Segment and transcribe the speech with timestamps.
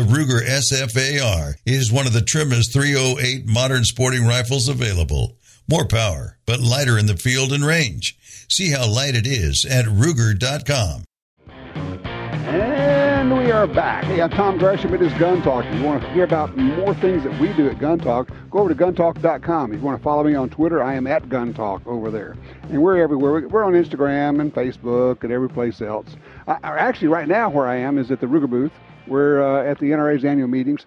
[0.00, 5.36] The Ruger SFAR is one of the trimmest 308 modern sporting rifles available.
[5.68, 8.16] More power, but lighter in the field and range.
[8.48, 11.04] See how light it is at Ruger.com.
[11.44, 14.04] And we are back.
[14.04, 14.94] Hey, I'm Tom Gresham.
[14.94, 15.66] It is Gun Talk.
[15.66, 18.60] If you want to hear about more things that we do at Gun Talk, go
[18.60, 19.74] over to guntalk.com.
[19.74, 22.38] If you want to follow me on Twitter, I am at Gun Talk over there.
[22.70, 23.46] And we're everywhere.
[23.46, 26.16] We're on Instagram and Facebook and every place else.
[26.48, 28.72] I, actually, right now, where I am is at the Ruger booth.
[29.10, 30.86] We're uh, at the NRA's annual meetings.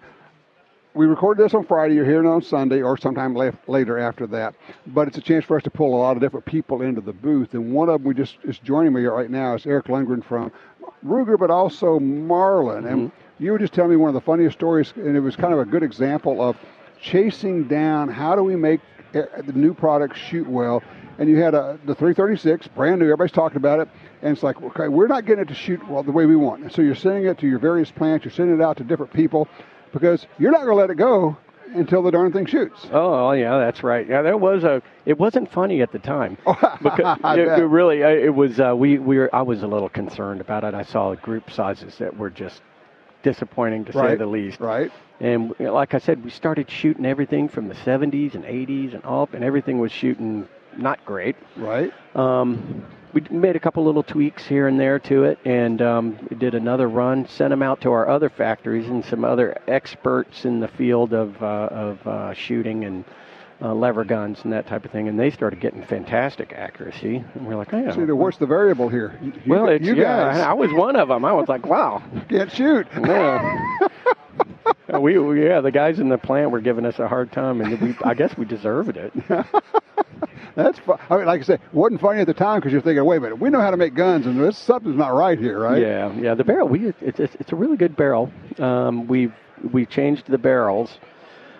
[0.94, 1.94] We recorded this on Friday.
[1.94, 4.54] You're hearing it on Sunday or sometime later after that.
[4.86, 7.12] But it's a chance for us to pull a lot of different people into the
[7.12, 7.52] booth.
[7.52, 10.50] And one of them we just is joining me right now is Eric Lundgren from
[11.04, 12.86] Ruger, but also Marlin.
[12.86, 13.44] And mm-hmm.
[13.44, 15.58] you were just telling me one of the funniest stories, and it was kind of
[15.58, 16.56] a good example of
[17.02, 18.80] chasing down how do we make
[19.12, 20.82] the new products shoot well.
[21.18, 23.88] And you had a, the 336, brand new, everybody's talking about it.
[24.24, 26.62] And it's like, okay, we're not getting it to shoot well the way we want.
[26.62, 29.12] And so you're sending it to your various plants, you're sending it out to different
[29.12, 29.46] people
[29.92, 31.36] because you're not going to let it go
[31.74, 32.86] until the darn thing shoots.
[32.90, 34.08] Oh, yeah, that's right.
[34.08, 34.82] Yeah, that was a.
[35.04, 36.38] It wasn't funny at the time
[36.82, 38.58] because it, it, really it was.
[38.58, 39.34] Uh, we we were.
[39.34, 40.72] I was a little concerned about it.
[40.72, 42.62] I saw group sizes that were just
[43.22, 44.10] disappointing to right.
[44.10, 44.60] say the least.
[44.60, 44.90] Right.
[45.20, 49.34] And like I said, we started shooting everything from the 70s and 80s and up,
[49.34, 51.36] and everything was shooting not great.
[51.56, 51.92] Right.
[52.16, 56.54] Um, we made a couple little tweaks here and there to it, and um, did
[56.54, 57.26] another run.
[57.28, 61.40] Sent them out to our other factories and some other experts in the field of
[61.42, 63.04] uh, of uh, shooting and
[63.62, 67.24] uh, lever guns and that type of thing, and they started getting fantastic accuracy.
[67.34, 69.18] And we're like, oh, See, what's the variable here?
[69.22, 71.24] You, well, it's, you yeah, I was one of them.
[71.24, 72.86] I was like, wow, can't shoot.
[72.92, 73.78] Yeah.
[74.98, 77.80] we, we, yeah, the guys in the plant were giving us a hard time, and
[77.80, 79.12] we, I guess we deserved it.
[80.54, 82.80] That's fu- I mean, like I said, it wasn't funny at the time because you're
[82.82, 85.38] thinking, wait a minute, we know how to make guns, and this something's not right
[85.38, 85.80] here, right?
[85.80, 86.34] Yeah, yeah.
[86.34, 88.30] The barrel, we it's it's, it's a really good barrel.
[88.58, 89.32] Um, we
[89.72, 90.98] we changed the barrels.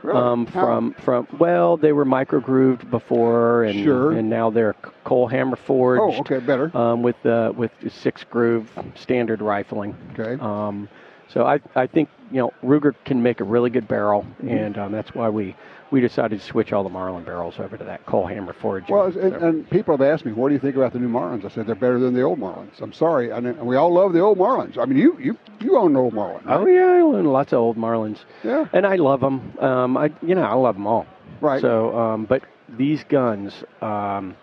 [0.02, 0.20] Really?
[0.20, 4.12] Um, from from well, they were micro grooved before, and sure.
[4.12, 6.02] and now they're cold hammer forged.
[6.02, 6.70] Oh, okay, better.
[6.76, 9.96] Um, with uh, with six groove standard rifling.
[10.12, 10.36] Okay.
[10.42, 10.88] Um,
[11.28, 14.48] so I I think you know Ruger can make a really good barrel, Mm-hmm.
[14.48, 15.56] and um, that's why we
[15.94, 18.92] we decided to switch all the Marlin barrels over to that cold hammer forging.
[18.92, 21.08] Well, and, So- and people have asked me, what do you think about the new
[21.08, 21.44] Marlins?
[21.44, 22.80] I said they're better than the old Marlins.
[22.80, 24.76] I'm sorry, and, and we all love the old Marlins.
[24.76, 26.42] I mean, you you you own an old Marlin.
[26.48, 28.18] Oh yeah, I own lots of old Marlins.
[28.42, 28.66] Yeah.
[28.72, 29.56] and I love them.
[29.60, 31.06] Um, I you know I love them all.
[31.40, 31.60] Right.
[31.60, 34.34] So, um, but these guns, um,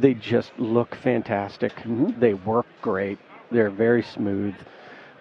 [0.00, 1.74] they just look fantastic.
[1.74, 2.18] Mm-hmm.
[2.18, 3.18] They work great.
[3.50, 4.54] They're very smooth.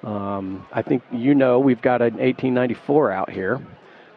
[0.04, 3.60] Um, I think you know we've got an 1894 out here.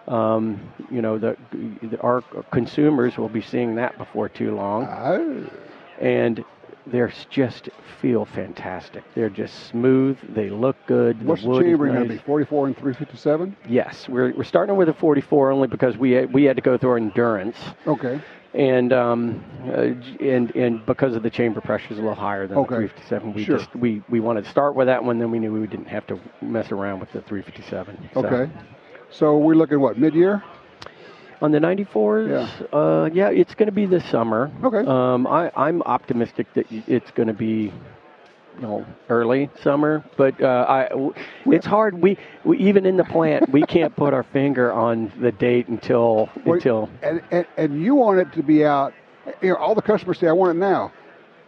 [0.08, 1.36] Um, you know the,
[1.82, 5.48] the our consumers will be seeing that before too long I,
[6.02, 6.44] and
[6.86, 7.68] they're just
[8.00, 9.04] feel fantastic.
[9.14, 10.18] They're just smooth.
[10.34, 11.22] They look good.
[11.24, 12.20] what's the, wood is chambering going to be?
[12.20, 13.54] 44 and 357.
[13.68, 16.78] Yes, we're, we're starting with a 44 only because we had, we had to go
[16.78, 18.18] through our endurance, Okay.
[18.54, 22.56] and um, uh, and and because of the chamber pressure is a little higher than
[22.58, 22.74] Okay.
[22.86, 23.34] the 357.
[23.34, 23.58] We Sure.
[23.58, 26.06] just we, we wanted to start with that one, then we knew we didn't have
[26.08, 28.10] to mess around with the 357.
[28.14, 28.50] So, Okay.
[29.10, 30.42] So we're looking what mid year?
[31.42, 32.78] On the 94s, Yeah.
[32.78, 34.50] uh, yeah, it's going to be this summer.
[34.62, 34.86] Okay.
[34.86, 37.72] Um, I, I'm optimistic that it's going to be,
[38.56, 40.04] you know, early summer.
[40.18, 41.14] But uh, I, w-
[41.46, 41.94] it's hard.
[42.02, 46.28] We, we even in the plant, we can't put our finger on the date until
[46.44, 46.90] Well, until.
[47.02, 48.92] and, and and you want it to be out.
[49.40, 50.92] You know, all the customers say, "I want it now,"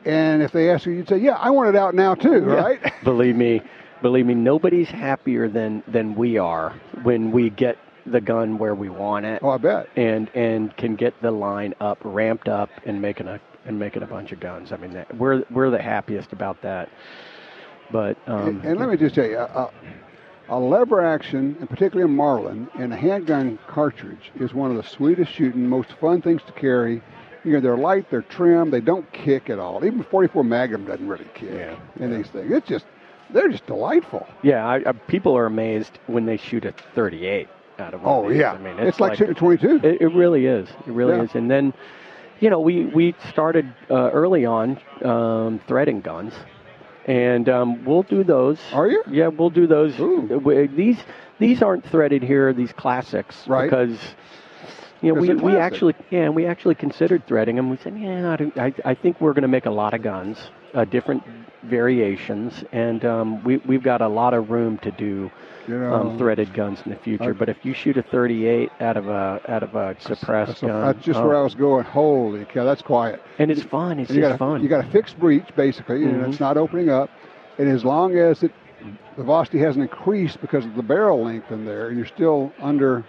[0.07, 2.81] and if they ask you, you'd say, "Yeah, I want it out now too." Right?
[3.05, 3.61] believe me,
[4.03, 6.71] believe me, nobody's happier than than we are
[7.03, 9.41] when we get the gun where we want it.
[9.43, 9.89] Oh, I bet.
[9.97, 14.07] and and can get the line up, ramped up, and making a and making a
[14.07, 14.73] bunch of guns.
[14.73, 16.89] I mean, that, we're we're the happiest about that.
[17.91, 19.71] But um, and, and let me just tell you, a,
[20.49, 24.83] a lever action, and particularly a Marlin, and a handgun cartridge is one of the
[24.83, 27.03] sweetest shooting, most fun things to carry.
[27.45, 29.85] You know, they're light, they're trim, they don't kick at all.
[29.85, 31.77] Even 44 Magnum doesn't really kick Yeah.
[31.99, 32.53] in these things.
[32.53, 32.85] It's just,
[33.33, 34.27] they're just delightful.
[34.43, 37.49] yeah, I, I, people are amazed when they shoot a 38
[37.79, 39.81] out of one Oh of yeah, I mean, it's, like, shooting 22.
[39.83, 40.69] It, it really is.
[40.87, 41.23] It really Yeah.
[41.25, 41.35] is.
[41.35, 41.73] And then,
[42.41, 46.35] you know, we we started uh, early on um, threading guns,
[47.07, 48.59] and um, we'll do those.
[48.73, 49.03] Are you?
[49.11, 49.99] Yeah, we'll do those.
[49.99, 50.69] Ooh.
[50.75, 50.99] These
[51.39, 52.53] these aren't threaded here.
[52.53, 53.69] These classics, Right.
[53.71, 53.99] Because.
[55.05, 57.71] You know, we, we actually yeah we actually considered threading them.
[57.71, 60.39] We said yeah I, I, I think we're going to make a lot of guns,
[60.75, 61.23] uh, different
[61.65, 65.31] variations, and um, we we've got a lot of room to do
[65.69, 67.31] You know, um, threaded guns in the future.
[67.31, 70.61] I- but if you shoot a 38 out of a out of a suppressed that's,
[70.61, 71.85] gun, that's just oh, where I was going.
[71.85, 73.23] Holy cow, that's quiet.
[73.39, 73.99] and it's fun.
[74.01, 74.63] It's And you just got a, fun.
[74.63, 76.29] You got a fixed breech, basically, and Mhm.
[76.31, 77.11] it's not opening up.
[77.59, 78.53] And as long as it
[79.17, 83.05] the velocity hasn't increased because of the barrel length in there, and you're still under,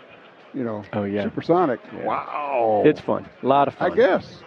[0.53, 1.23] you know, Oh, yeah.
[1.23, 1.79] supersonic.
[1.95, 2.05] Yeah.
[2.05, 2.83] Wow.
[2.85, 3.25] It's fun.
[3.41, 3.91] A lot of fun.
[3.91, 4.43] I guess.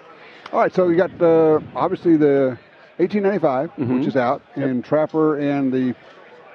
[0.52, 2.56] All right, so you got the obviously the
[2.98, 3.98] 1895, Mhm.
[3.98, 5.94] which is out, and Trapper and the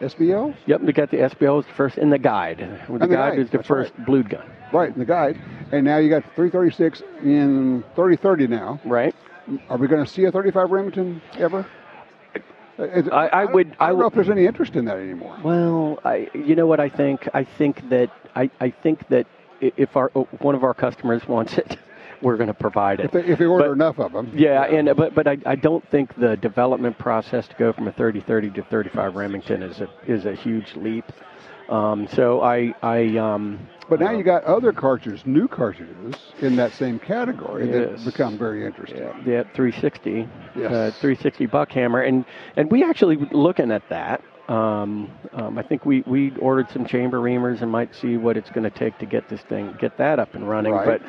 [0.02, 0.54] SBL?
[0.66, 2.58] Yep, we got the SBL first in the guide.
[2.88, 4.44] The, the guide guide, was the first blued gun,
[4.74, 5.38] right, in the guide,
[5.72, 8.80] and now you got 336 in 3030 now.
[8.86, 9.14] right?
[9.70, 11.66] Are we going to see a 35 Remington ever?
[12.78, 14.86] Is- I- I don't- would- I I don't know would- if there's any interest in
[14.86, 15.36] that anymore.
[15.44, 17.28] Well, I, you know what I think?
[17.34, 19.28] I think that I, I think that
[19.60, 20.08] if our
[20.40, 21.78] one of our customers wants it,
[22.22, 23.06] we're going to provide it.
[23.06, 24.32] If they, if they order But- enough of them.
[24.36, 27.92] Yeah, and but but I, I don't think the development process to go from a
[27.92, 31.06] 30-30 to 35 Remington is a is a huge leap.
[31.70, 33.60] Um, so I I um,
[33.90, 38.04] But now uh, you got other cartridges, new cartridges in that same category Yes.
[38.04, 39.00] that become very interesting.
[39.00, 40.72] Yeah, the 360, Yes.
[40.72, 42.26] uh, 360 Buckhammer, and
[42.58, 44.22] and we actually looking at that.
[44.50, 48.50] Um, um, I think we we ordered some chamber reamers and might see what it's
[48.50, 50.74] going to take to get this thing get that up and running.
[50.74, 51.00] Right.
[51.00, 51.02] But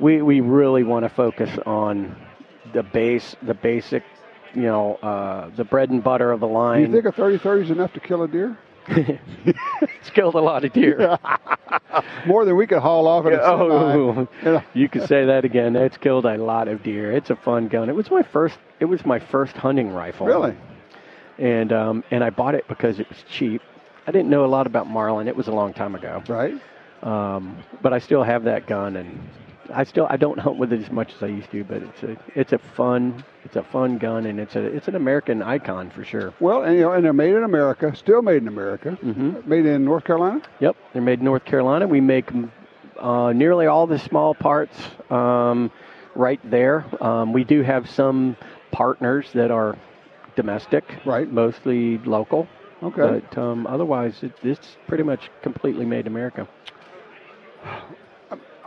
[0.00, 2.16] we we really want to focus on
[2.72, 4.02] the base, the basic,
[4.54, 6.90] you know, uh, the bread and butter of the line.
[6.90, 8.56] Do you think a 30-30 is enough to kill a deer?
[8.88, 11.18] it's killed a lot of deer.
[12.26, 14.28] More than we could haul off in a oh.
[14.74, 15.76] You could say that again.
[15.76, 17.12] It's killed a lot of deer.
[17.12, 17.88] It's a fun gun.
[17.88, 18.58] It was my first.
[18.80, 20.26] It was my first hunting rifle.
[20.26, 20.56] Really?
[21.38, 23.62] and um, and I bought it because it was cheap.
[24.06, 25.26] I didn't know a lot about Marlin.
[25.28, 26.54] It was a long time ago, Right?
[27.02, 29.20] um, but I still have that gun, and
[29.72, 31.64] I still I don't hunt with it as much as I used to.
[31.64, 34.94] But it's a it's a fun it's a fun gun, and it's a it's an
[34.96, 36.32] American icon for sure.
[36.40, 39.46] Well, and you know, and they're made in America, still made in America, Mhm.
[39.46, 40.42] made in North Carolina.
[40.60, 41.86] Yep, they're made in North Carolina.
[41.86, 42.30] We make
[42.98, 44.76] uh, nearly all the small parts
[45.10, 45.70] um,
[46.14, 46.84] right there.
[47.02, 48.36] Um, we do have some
[48.72, 49.76] partners that are
[50.36, 51.30] domestic, Right.
[51.30, 52.46] Mostly local.
[52.82, 53.20] Okay.
[53.20, 56.46] But um, otherwise, it, it's pretty much completely made in America.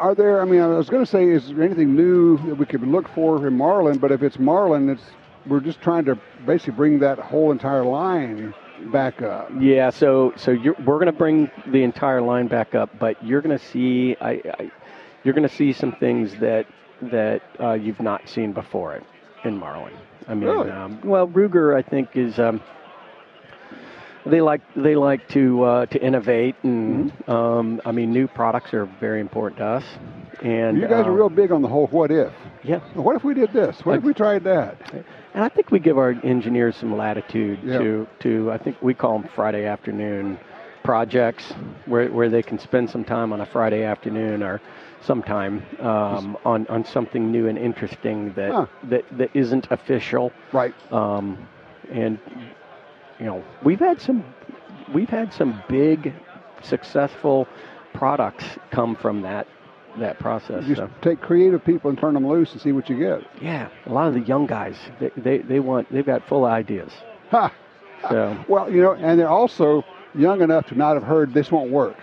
[0.04, 0.42] Are there?
[0.42, 3.08] I mean, I was going to say, is there anything new that we could look
[3.08, 4.00] for in Marlin?
[4.00, 5.02] But if it's Marlin, it's
[5.46, 8.54] we're just trying to basically bring that whole entire line
[8.92, 9.50] back up.
[9.58, 13.40] Yeah, so so you're, we're going to bring the entire line back up, but you're
[13.40, 14.72] going to see I, I
[15.24, 16.68] you're going to see some things that
[17.04, 19.02] that uh, you've not seen before
[19.46, 19.94] in Marlin.
[20.28, 20.70] I mean, Really?
[20.70, 22.60] um, well, Ruger I think is um,
[24.26, 28.86] they like they like to uh, to innovate, and um, I mean, new products are
[29.00, 29.84] very important to us.
[30.42, 32.34] And You guys are um, real big on the whole what if.
[32.64, 33.86] yeah, What if we did this?
[33.86, 34.76] What if we tried that?
[35.34, 37.78] And I think we give our engineers some latitude Yeah.
[37.78, 40.38] to, to I think we call them Friday afternoon
[40.84, 41.50] projects
[41.86, 44.60] where, where they can spend some time on a Friday afternoon or
[45.02, 48.66] sometime um, on, on something new and interesting that, Huh.
[48.90, 50.34] that, that isn't official.
[50.52, 50.74] Right.
[50.92, 51.38] Um,
[51.90, 52.20] and,
[53.20, 54.24] you know, we've had some,
[54.94, 56.14] we've had some big
[56.62, 57.48] successful
[57.94, 59.48] products come from that,
[60.00, 60.66] that process.
[60.66, 60.90] Just so.
[61.02, 63.22] take creative people and turn them loose and see what you get.
[63.42, 66.92] Yeah, a lot of the young guys, they, they, they want, they've got full ideas.
[67.32, 67.54] Ha!
[68.10, 69.84] So, Well, you know, and they're also
[70.14, 71.98] young enough to not have heard this won't work.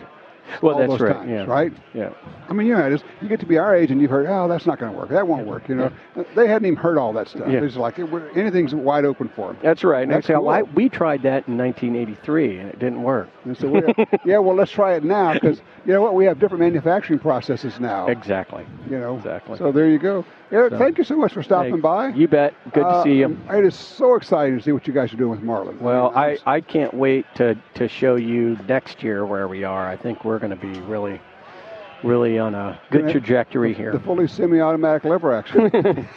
[0.62, 1.12] Well, all that's those right.
[1.14, 1.44] times, yeah.
[1.44, 1.72] right?
[1.94, 2.10] Yeah.
[2.48, 4.48] I mean, you know, just, you get to be our age and you've heard, oh,
[4.48, 5.08] that's not going to work.
[5.10, 5.68] That won't work.
[5.68, 7.48] You know, uh, they hadn't even heard all that stuff.
[7.48, 7.62] Yeah.
[7.62, 9.58] It's like it, anything's wide open for them.
[9.62, 10.02] That's right.
[10.02, 13.28] And That's actually, I, we tried that in 1983, and it didn't work.
[13.44, 13.82] And so, we,
[14.24, 16.14] yeah, well, let's try it now because you know what?
[16.14, 18.08] We have different manufacturing processes now.
[18.08, 18.66] Exactly.
[18.90, 19.58] You know, Exactly.
[19.58, 20.72] So there you go, Eric.
[20.72, 22.08] So- thank you so much for stopping Hey, by.
[22.08, 22.54] You bet.
[22.72, 23.36] Good Uh, to see you.
[23.50, 25.78] It is so exciting to see what you guys are doing with Marlin.
[25.80, 29.88] Well, mean, I, I can't wait to, to show you next year where we are.
[29.88, 31.20] I think we're going to be really,
[32.02, 34.00] really on a good trajectory the here.
[34.00, 35.70] fully semi-automatic lever action.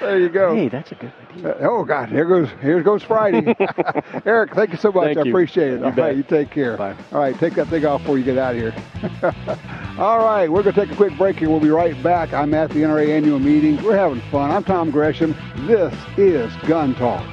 [0.00, 0.54] there you go.
[0.54, 1.50] Hey, that's a good idea.
[1.50, 3.54] Uh, oh God, here goes here goes Friday.
[4.26, 5.04] Eric, thank you so much.
[5.04, 5.30] Thank I you.
[5.30, 5.78] appreciate it.
[5.80, 6.04] You All bet.
[6.06, 6.76] right, you take care.
[6.76, 6.96] Bye.
[7.12, 8.74] All right, take that thing off before you get out of here.
[9.98, 11.48] All right, we're gonna take a quick break here.
[11.50, 12.32] We'll be right back.
[12.32, 13.82] I'm at the NRA annual meeting.
[13.82, 14.50] We're having fun.
[14.50, 15.34] I'm Tom Gresham.
[15.66, 17.26] This is Gun Talk.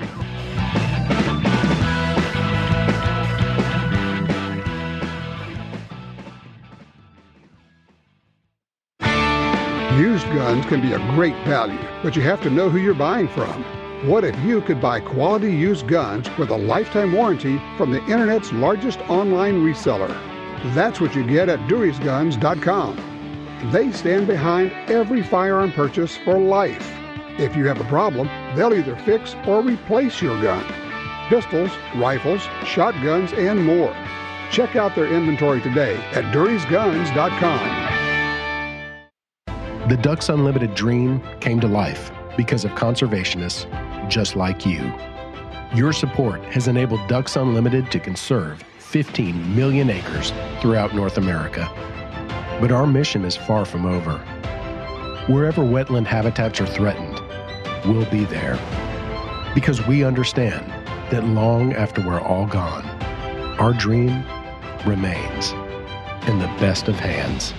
[10.48, 13.66] Guns can be a great value, but you have to know who you're buying from.
[14.08, 18.54] What if you could buy quality used guns with a lifetime warranty from the internet's
[18.54, 20.08] largest online reseller?
[20.74, 23.72] That's what you get at DurysGuns.com.
[23.74, 26.94] They stand behind every firearm purchase for life.
[27.38, 30.64] If you have a problem, they'll either fix or replace your gun.
[31.28, 33.94] Pistols, rifles, shotguns, and more.
[34.50, 37.87] Check out their inventory today at DurysGuns.com.
[39.88, 43.70] The Ducks Unlimited dream came to life because of conservationists
[44.10, 44.94] just like you.
[45.74, 51.72] Your support has enabled Ducks Unlimited to conserve 15 million acres throughout North America.
[52.60, 54.18] But our mission is far from over.
[55.32, 57.22] Wherever wetland habitats are threatened,
[57.86, 58.60] we'll be there.
[59.56, 60.70] Because we understand
[61.14, 62.84] that long after we're all gone,
[63.58, 64.26] our dream
[64.86, 65.54] remains
[66.28, 67.54] in the best of hands.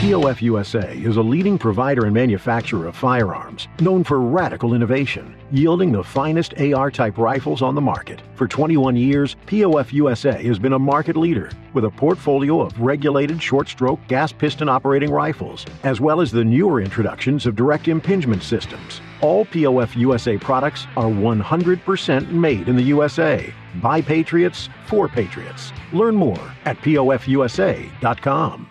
[0.00, 5.92] POF USA is a leading provider and manufacturer of firearms, known for radical innovation, yielding
[5.92, 8.22] the finest AR type rifles on the market.
[8.34, 13.42] For 21 years, POF USA has been a market leader with a portfolio of regulated
[13.42, 18.42] short stroke gas piston operating rifles, as well as the newer introductions of direct impingement
[18.42, 19.02] systems.
[19.20, 23.52] All POF USA products are 100% made in the USA
[23.82, 25.74] by Patriots for Patriots.
[25.92, 28.69] Learn more at POFUSA.com.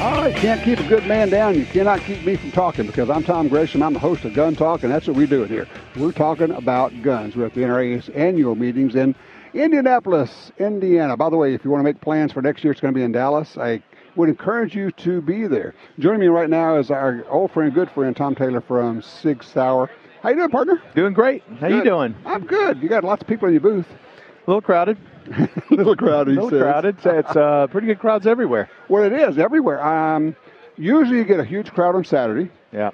[0.00, 1.56] Oh, All right, can't keep a good man down.
[1.56, 3.82] You cannot keep me from talking because I'm Tom Gresham.
[3.82, 5.68] I'm the host of Gun Talk, and that's what we do here.
[5.94, 7.36] We're talking about guns.
[7.36, 9.14] We're at the NRA's annual meetings in
[9.52, 11.18] Indianapolis, Indiana.
[11.18, 12.98] By the way, if you want to make plans for next year, it's going to
[12.98, 13.58] be in Dallas.
[13.58, 13.82] I
[14.16, 15.74] would encourage you to be there.
[15.98, 19.90] Joining me right now is our old friend, good friend, Tom Taylor from Sig Sauer.
[20.22, 20.82] How you doing, partner?
[20.94, 21.42] Doing great.
[21.60, 21.76] How Good.
[21.76, 22.14] you doing?
[22.24, 22.82] I'm good.
[22.82, 23.86] You got lots of people in your booth.
[23.90, 24.96] A little crowded.
[25.30, 26.32] A little crowded.
[26.36, 26.62] A he little says.
[26.62, 26.96] crowded.
[27.04, 28.68] It's uh, pretty good crowds everywhere.
[28.88, 29.82] Well, it is everywhere.
[29.84, 30.36] Um,
[30.76, 32.50] usually you get a huge crowd on Saturday.
[32.72, 32.90] Yeah.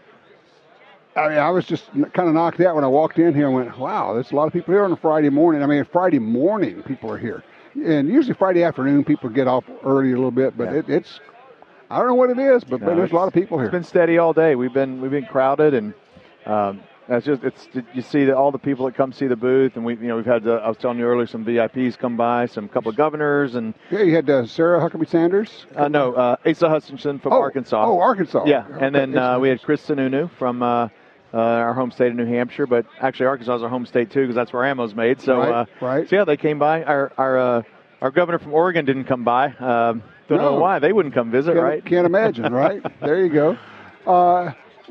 [1.16, 3.54] I mean, I was just kind of knocked out when I walked in here and
[3.54, 5.62] went, wow, there's a lot of people here on a Friday morning.
[5.62, 7.42] I mean, Friday morning people are here.
[7.74, 10.78] And usually Friday afternoon people get off early a little bit, but Yeah.
[10.80, 11.20] it, it's,
[11.90, 13.66] I don't know what it is, but, but there's a lot of people here.
[13.68, 14.56] It's been steady all day.
[14.56, 15.94] We've been we've been crowded, and
[16.44, 19.76] um, that's just it's you see that all the people that come see the booth,
[19.76, 22.16] and we you know we've had the, I was telling you earlier some VIPs come
[22.16, 25.66] by, some couple of governors, and yeah, you had uh, Sarah Huckabee Sanders.
[25.76, 27.84] uh, no uh, Asa Hutchinson from oh, Arkansas.
[27.84, 28.44] Oh, Arkansas.
[28.46, 30.88] Yeah, and then uh, we had Chris Sununu from uh,
[31.34, 34.22] uh, our home state of New Hampshire, but actually Arkansas is our home state too
[34.22, 35.20] because that's where ammo's made.
[35.20, 36.08] So, Right, uh, right.
[36.08, 36.82] so yeah, they came by.
[36.84, 37.62] Our our uh,
[38.02, 39.46] our governor from Oregon didn't come by.
[39.54, 40.54] Um, don't No.
[40.56, 41.84] know why they wouldn't come visit, can't, right?
[41.84, 42.82] Can't imagine, right?
[43.00, 43.56] there you go.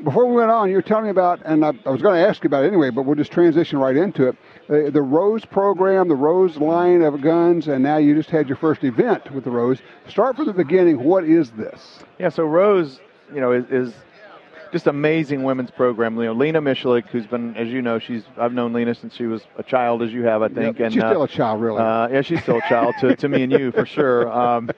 [0.02, 2.28] Before we went on, you were telling me about, and I, I was going to
[2.28, 4.36] ask you about it anyway, but we'll just transition right into it.
[4.68, 8.56] The, the Rose program, the Rose line of guns, and now you just had your
[8.58, 9.80] first event with the Rose.
[10.08, 11.02] Start from the beginning.
[11.02, 12.00] What is this?
[12.18, 13.00] Yeah, so Rose,
[13.34, 13.94] you know, is, is
[14.70, 16.16] just amazing women's program.
[16.18, 19.24] You know, Lena Miculek, who's been, as you know, she's I've known Lena since she
[19.24, 20.78] was a child, as you have, I think.
[20.78, 21.80] Yep, and she's uh, still a child, really.
[21.80, 24.30] Uh, yeah, she's still a child to, to me and you for sure.
[24.36, 24.70] Um,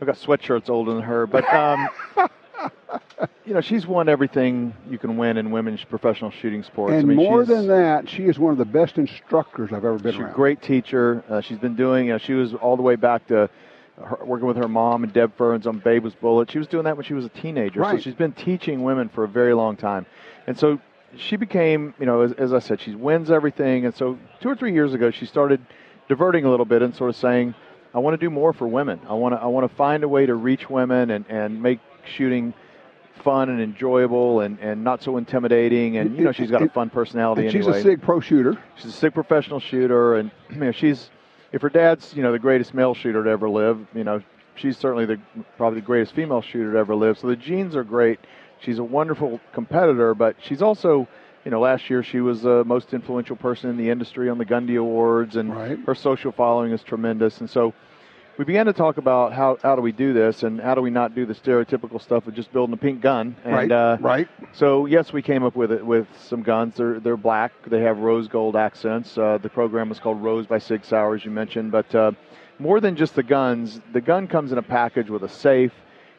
[0.00, 1.88] I've got sweatshirts older than her, but um,
[3.44, 6.92] you know, she's won everything you can win in women's professional shooting sports.
[6.92, 9.98] and I mean, more than that, she is one of the best instructors I've ever
[9.98, 11.24] been She's a great teacher.
[11.28, 12.06] Uh, she's been doing.
[12.06, 13.48] You know, she was all the way back to
[14.02, 16.52] her, working with her mom and Deb Ferns on Babes With Bullets.
[16.52, 17.80] She was doing that when she was a teenager.
[17.80, 17.96] Right.
[17.96, 20.06] So she's been teaching women for a very long time,
[20.46, 20.80] and so
[21.16, 21.94] she became.
[21.98, 23.84] You know, as, as I said, she wins everything.
[23.84, 25.64] And so two or three years ago, she started
[26.08, 27.54] diverting a little bit and sort of saying,
[27.94, 29.00] "I want to do more for women.
[29.08, 29.40] I want to.
[29.40, 32.54] I want to find a way to reach women and and make shooting."
[33.22, 36.90] Fun and enjoyable, and, and not so intimidating, and you know she's got a fun
[36.90, 37.42] personality.
[37.42, 37.78] And she's anyway.
[37.78, 38.58] a SIG pro shooter.
[38.74, 41.10] She's a SIG professional shooter, and you know, she's
[41.52, 44.20] if her dad's you know the greatest male shooter to ever live, you know
[44.56, 45.20] she's certainly the
[45.56, 47.16] probably the greatest female shooter to ever live.
[47.16, 48.18] So the genes are great.
[48.60, 51.06] She's a wonderful competitor, but she's also
[51.44, 54.44] you know last year she was the most influential person in the industry on the
[54.44, 55.78] Gundie Awards, and Right.
[55.86, 57.38] her social following is tremendous.
[57.38, 57.72] And so
[58.36, 60.90] we began to talk about how how do we do this, and how do we
[60.90, 63.36] not do the stereotypical stuff of just building a pink gun.
[63.44, 63.72] And, right.
[63.72, 64.28] Uh, right.
[64.52, 66.76] so yes, we came up with it with some guns.
[66.76, 67.52] They're they're black.
[67.66, 69.16] They have rose gold accents.
[69.16, 71.70] Uh, the program is called Rose by Sig Sauer, as you mentioned.
[71.70, 72.12] But uh,
[72.58, 75.72] more than just the guns, the gun comes in a package with a safe.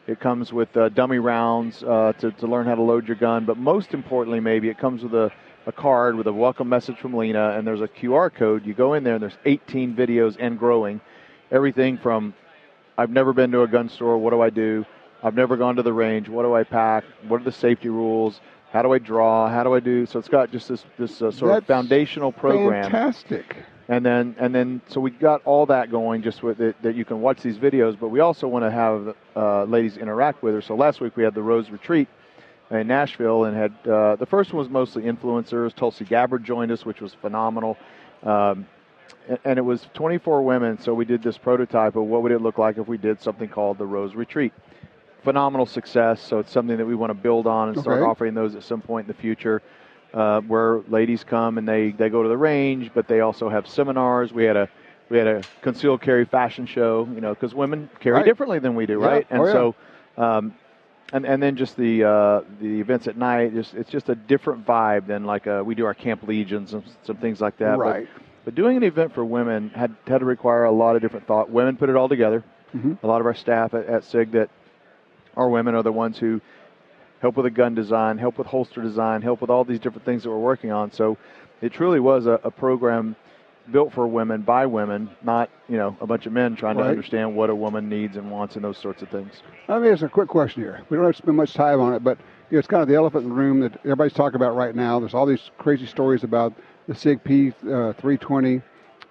[0.06, 3.44] It comes with uh, dummy rounds uh, to to learn how to load your gun.
[3.44, 5.30] But most importantly, maybe it comes with a
[5.66, 8.64] a card with a welcome message from Lena, and there's a QR code.
[8.64, 11.00] You go in there, and there's 18 videos and growing.
[11.50, 12.34] Everything from
[12.98, 14.18] I've never been to a gun store.
[14.18, 14.84] What do I do?
[15.22, 16.28] I've never gone to the range.
[16.28, 17.04] What do I pack?
[17.28, 18.40] What are the safety rules?
[18.72, 19.48] How do I draw?
[19.48, 20.06] How do I do?
[20.06, 23.56] So it's got just this this uh, sort That's of foundational program, Fantastic.
[23.88, 27.04] and then and then so we got all that going just with it that you
[27.04, 27.98] can watch these videos.
[27.98, 30.60] But we also want to have uh, ladies interact with her.
[30.60, 32.08] So last week we had the Rose Retreat
[32.70, 35.74] in Nashville and had uh, the first one was mostly influencers.
[35.74, 37.78] Tulsi Gabbard joined us, which was phenomenal.
[38.22, 38.66] Um,
[39.28, 40.78] and- and it was 24 women.
[40.78, 43.48] So we did this prototype of what would it look like if we did something
[43.48, 44.52] called the Rose Retreat.
[45.22, 46.20] Phenomenal success.
[46.20, 48.06] So it's something that we want to build on and start Okay.
[48.08, 49.60] offering those at some point in the future,
[50.14, 53.66] uh, where ladies come and they they go to the range, but they also have
[53.66, 54.32] seminars.
[54.32, 54.68] We had a
[55.08, 58.24] we had a concealed carry fashion show, you know, because women carry Right.
[58.24, 59.06] differently than we do, Yeah.
[59.06, 59.26] right?
[59.30, 59.52] And Oh, yeah.
[59.52, 59.74] so,
[60.18, 60.54] um,
[61.12, 64.64] and and then just the uh, the events at night, just it's just a different
[64.64, 67.78] vibe than like uh, we do our camp legions and some things like that.
[67.78, 68.06] Right.
[68.12, 68.22] But,
[68.54, 71.50] doing an event for women had had to require a lot of different thought.
[71.50, 72.44] Women put it all together.
[72.74, 72.98] Mhm.
[73.02, 74.50] A lot of our staff at, at SIG that
[75.36, 76.40] are women are the ones who
[77.20, 80.22] help with the gun design, help with holster design, help with all these different things
[80.22, 80.90] that we're working on.
[80.92, 81.16] So
[81.62, 83.16] it truly was a, a program
[83.72, 86.84] built for women by women, not you know a bunch of men trying Right.
[86.84, 89.42] to understand what a woman needs and wants and those sorts of things.
[89.68, 90.82] I mean, it's a quick question here.
[90.88, 92.18] We don't have to spend much time on it, but
[92.50, 94.74] you know, it's kind of the elephant in the room that everybody's talking about right
[94.76, 95.00] now.
[95.00, 96.52] There's all these crazy stories about
[96.86, 98.62] the SIG P uh, 320.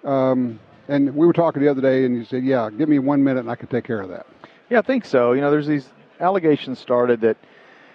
[0.04, 3.22] Um, and we were talking the other day, and you said, "Yeah, give me one
[3.22, 4.26] minute, and I can take care of that."
[4.70, 5.32] Yeah, I think so.
[5.32, 5.88] You know, there's these
[6.20, 7.36] allegations started that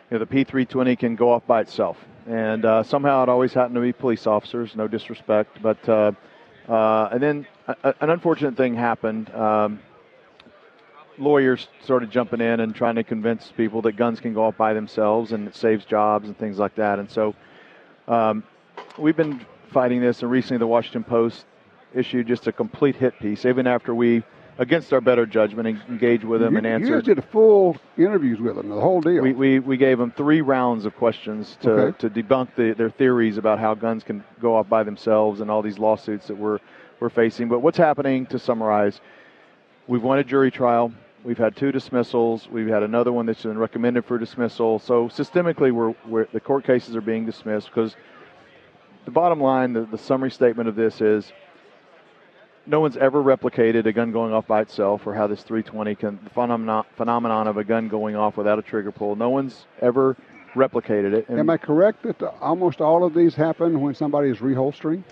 [0.10, 1.98] you know the P320 can go off by itself,
[2.28, 4.76] and uh, somehow it always happened to be police officers.
[4.76, 6.12] No disrespect, but uh,
[6.68, 9.34] uh, and then a, an unfortunate thing happened.
[9.34, 9.80] Um,
[11.18, 14.74] lawyers started jumping in and trying to convince people that guns can go off by
[14.74, 16.98] themselves and it saves jobs and things like that.
[17.00, 17.36] And so
[18.08, 18.44] um,
[18.98, 21.46] we've been fighting this, and recently the Washington Post
[21.94, 24.24] issued just a complete hit piece, even after we,
[24.58, 27.06] against our better judgment, en- engaged with them you, and you answered.
[27.06, 29.22] guys did full interviews with them, the whole deal.
[29.22, 31.98] We, we, we gave them three rounds of questions to, Okay.
[32.08, 35.62] to debunk the, their theories about how guns can go off by themselves and all
[35.62, 36.60] these lawsuits that we're,
[37.00, 37.50] we're facing.
[37.50, 39.02] But what's happening, to summarize,
[39.88, 40.94] we've won a jury trial.
[41.24, 42.48] We've had two dismissals.
[42.50, 44.80] We've had another one that's been recommended for dismissal.
[44.80, 47.96] So systemically, we're, we're, the court cases are being dismissed because
[49.06, 51.32] the bottom line, the, the summary statement of this is
[52.66, 56.20] no one's ever replicated a gun going off by itself or how this 320 can
[56.24, 59.16] the phenomenon, phenomenon of a gun going off without a trigger pull.
[59.16, 60.16] No one's ever
[60.54, 61.30] replicated it.
[61.30, 65.04] And Am I correct that the, almost all of these happen when somebody is reholstering?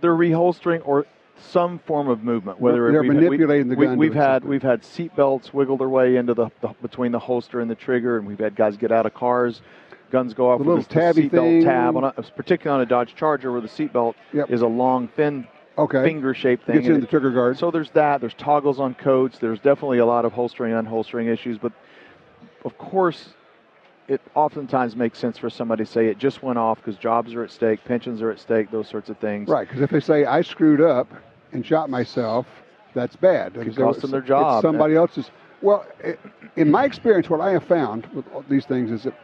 [0.00, 1.06] they're reholstering or
[1.50, 2.60] some form of movement.
[2.60, 5.88] Whether They're manipulating the we, gun to We've had we've had seat belts wiggle their
[5.88, 8.92] way into the, the between the holster and the trigger, and we've had guys get
[8.92, 9.62] out of cars.
[10.10, 12.88] Guns go off The with little the tabby seatbelt tab, on a, particularly on a
[12.88, 14.50] Dodge Charger, where the seatbelt Yep.
[14.50, 15.46] is a long, thin,
[15.78, 16.02] Okay.
[16.04, 16.76] finger-shaped thing.
[16.76, 17.56] Gets in the trigger guard.
[17.58, 18.20] So there's that.
[18.20, 19.38] There's toggles on coats.
[19.38, 21.58] There's definitely a lot of holstering, and unholstering issues.
[21.58, 21.72] But
[22.64, 23.30] of course,
[24.08, 27.44] it oftentimes makes sense for somebody to say it just went off because jobs are
[27.44, 29.48] at stake, pensions are at stake, those sorts of things.
[29.48, 31.08] Right, because if they say I screwed up
[31.52, 32.46] and shot myself,
[32.92, 33.54] that's bad.
[33.54, 34.56] Could Because cost them their job.
[34.56, 35.30] It's somebody else's.
[35.62, 36.16] Well, i
[36.56, 39.14] in my experience, what I have found with all these things is that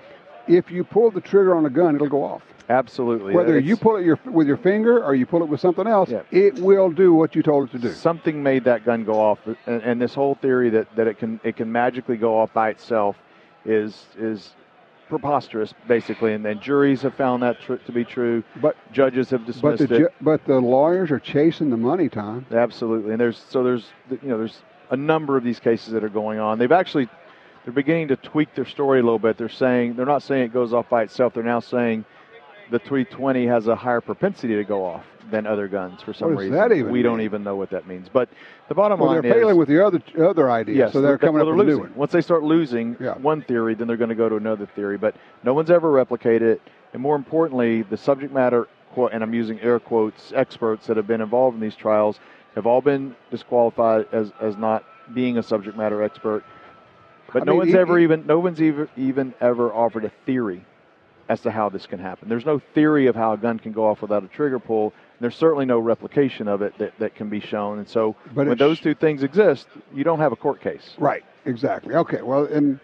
[0.48, 2.42] if you pull the trigger on a gun, it'll go off.
[2.68, 3.32] Absolutely.
[3.32, 5.86] Whether It's- you pull it your, with your finger or you pull it with something
[5.86, 6.22] else, Yeah.
[6.32, 7.88] it will do what you told it to do.
[7.90, 11.38] something made that gun go off, and, and this whole theory that, that it can
[11.44, 13.16] it can magically go off by itself
[13.64, 14.54] is is
[15.08, 16.32] preposterous, basically.
[16.34, 18.42] And then juries have found that tr- to be true.
[18.60, 19.98] But Judges have but dismissed the it.
[19.98, 22.46] ju- but the lawyers are chasing the money, Tom.
[22.52, 24.58] Absolutely, and there's so there's you know there's
[24.90, 26.58] a number of these cases that are going on.
[26.58, 27.08] They've actually
[27.66, 29.36] they're beginning to tweak their story a little bit.
[29.36, 31.34] They're saying they're not saying it goes off by itself.
[31.34, 32.04] They're now saying
[32.70, 36.42] the 320 has a higher propensity to go off than other guns for some What
[36.42, 36.54] reason.
[36.54, 38.08] that even we don't even know what that means.
[38.08, 38.28] But
[38.68, 41.18] the bottom Well, line they're is failing with the other other idea, Yes, so they're
[41.18, 41.92] coming well, up they're with a new one.
[41.96, 43.14] Once they start losing Yeah.
[43.14, 44.96] one theory, then they're going to go to another theory.
[44.96, 49.34] But no one's ever replicated it, and more importantly, the subject matter quote, and I'm
[49.34, 52.20] using air quotes experts that have been involved in these trials
[52.54, 56.44] have all been disqualified as as not being a subject matter expert.
[57.32, 60.04] But I no mean, one's e- ever e- even no one's even even ever offered
[60.04, 60.64] a theory
[61.28, 62.28] as to how this can happen.
[62.28, 64.84] There's no theory of how a gun can go off without a trigger pull.
[65.18, 67.78] And there's certainly no replication of it that, that can be shown.
[67.78, 70.94] And so But when those two things exist, you don't have a court case.
[70.98, 71.94] Right, exactly.
[71.96, 72.78] Okay, well, in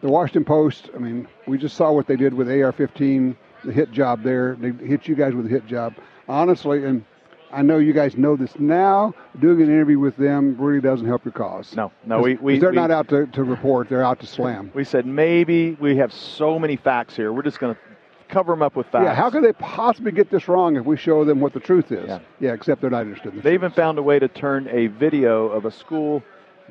[0.00, 3.92] the Washington Post, I mean, we just saw what they did with AR-15, the hit
[3.92, 4.56] job there.
[4.58, 5.94] They hit you guys with a hit job.
[6.28, 7.04] Honestly, and
[7.52, 9.14] I know you guys know this now.
[9.38, 11.74] Doing an interview with them really doesn't help your cause.
[11.76, 14.70] No, no, we, we they're we- not out to, to report; they're out to slam.
[14.74, 17.32] We said maybe we have so many facts here.
[17.32, 17.80] We're just going to
[18.28, 19.04] cover them up with facts.
[19.04, 21.92] Yeah, how could they possibly get this wrong if we show them what the truth
[21.92, 22.08] is?
[22.40, 22.52] Yeah.
[22.52, 23.60] except they're not interested in the They truth.
[23.60, 26.22] even found a way to turn a video of a school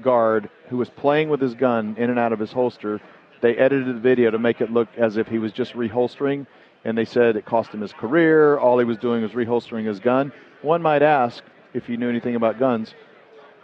[0.01, 2.99] guard who was playing with his gun in and out of his holster.
[3.41, 6.47] They edited the video to make it look as if he was just reholstering,
[6.85, 8.57] and they said it cost him his career.
[8.57, 10.31] All he was doing was reholstering his gun.
[10.61, 11.43] One might ask,
[11.73, 12.93] if you knew anything about guns,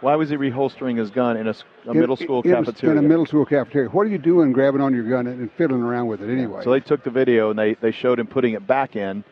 [0.00, 1.54] why was he reholstering his gun in a,
[1.86, 2.98] a In- middle school in, cafeteria?
[2.98, 3.88] In a middle school cafeteria.
[3.88, 6.62] What are you doing grabbing on your gun and, fiddling around with it anyway?
[6.62, 9.24] So they took the video and they, they showed him putting it back in.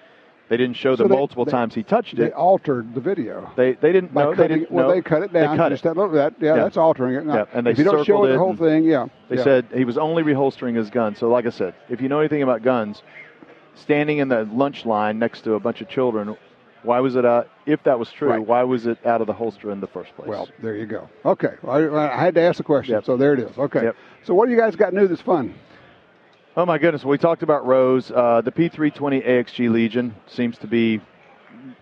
[0.48, 2.16] They didn't show So the they- multiple they- times he touched it.
[2.18, 3.50] they altered the video.
[3.56, 4.32] They they didn't know.
[4.32, 4.94] They didn't well, know.
[4.94, 5.50] they cut it down.
[5.50, 5.94] They cut just it.
[5.96, 6.34] that that.
[6.40, 6.62] Yeah, Yeah.
[6.62, 7.26] that's altering it.
[7.26, 9.06] Now, Yeah, and they if you don't show it, the whole thing, yeah.
[9.28, 9.42] They yeah.
[9.42, 11.16] said he was only reholstering his gun.
[11.16, 13.02] So, like I said, if you know anything about guns,
[13.74, 16.36] standing in the lunch line next to a bunch of children
[16.86, 17.48] Why was it out?
[17.66, 18.40] If that was true, Right.
[18.46, 20.28] why was it out of the holster in the first place?
[20.28, 21.08] Well, there you go.
[21.24, 23.04] Okay, Well, I, I had to ask the question, Yep.
[23.04, 23.58] so there it is.
[23.58, 23.82] Okay.
[23.82, 23.96] Yep.
[24.24, 25.54] So what do you guys got new that's fun?
[26.56, 27.04] Oh my goodness!
[27.04, 28.10] We talked about Rose.
[28.10, 31.00] Uh, the P320 AXG Legion seems to be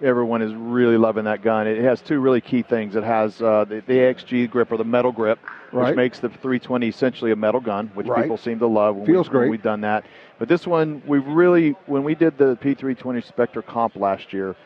[0.03, 1.67] everyone is really loving that gun.
[1.69, 2.97] It has two really key things.
[2.97, 5.39] It has uh, the, the AXG grip or the metal grip,
[5.71, 5.89] Right.
[5.91, 8.23] which makes the 320 essentially a metal gun, which Right.
[8.23, 8.97] people seem to love.
[8.97, 9.51] When Feels we, great.
[9.51, 10.05] We've done that,
[10.41, 14.57] but this one we really when we did the P320 Spectre comp last year,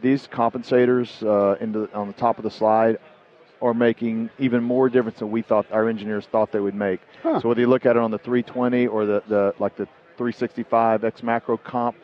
[0.00, 2.98] these compensators uh, in the, on the top of the slide
[3.60, 7.00] are making even more difference than we thought our engineers thought they would make.
[7.22, 7.40] Huh.
[7.40, 11.04] So whether you look at it on the 320 or the, the like the 365
[11.04, 11.96] X Macro comp,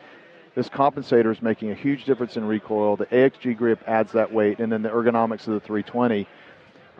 [0.53, 2.95] this compensator is making a huge difference in recoil.
[2.97, 6.27] The AXG grip adds that weight, and then the ergonomics of the 320.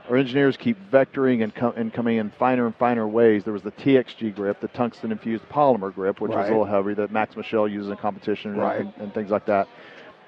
[0.09, 3.43] Our engineers keep vectoring and, com- and coming in finer and finer ways.
[3.43, 6.93] There was the TXG grip, the tungsten infused polymer grip, which was a little heavy
[6.93, 8.81] that Max Michel uses in competition Right.
[8.81, 9.67] and, and things like that.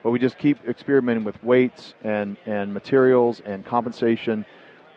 [0.04, 4.46] But we just keep experimenting with weights and, and materials and compensation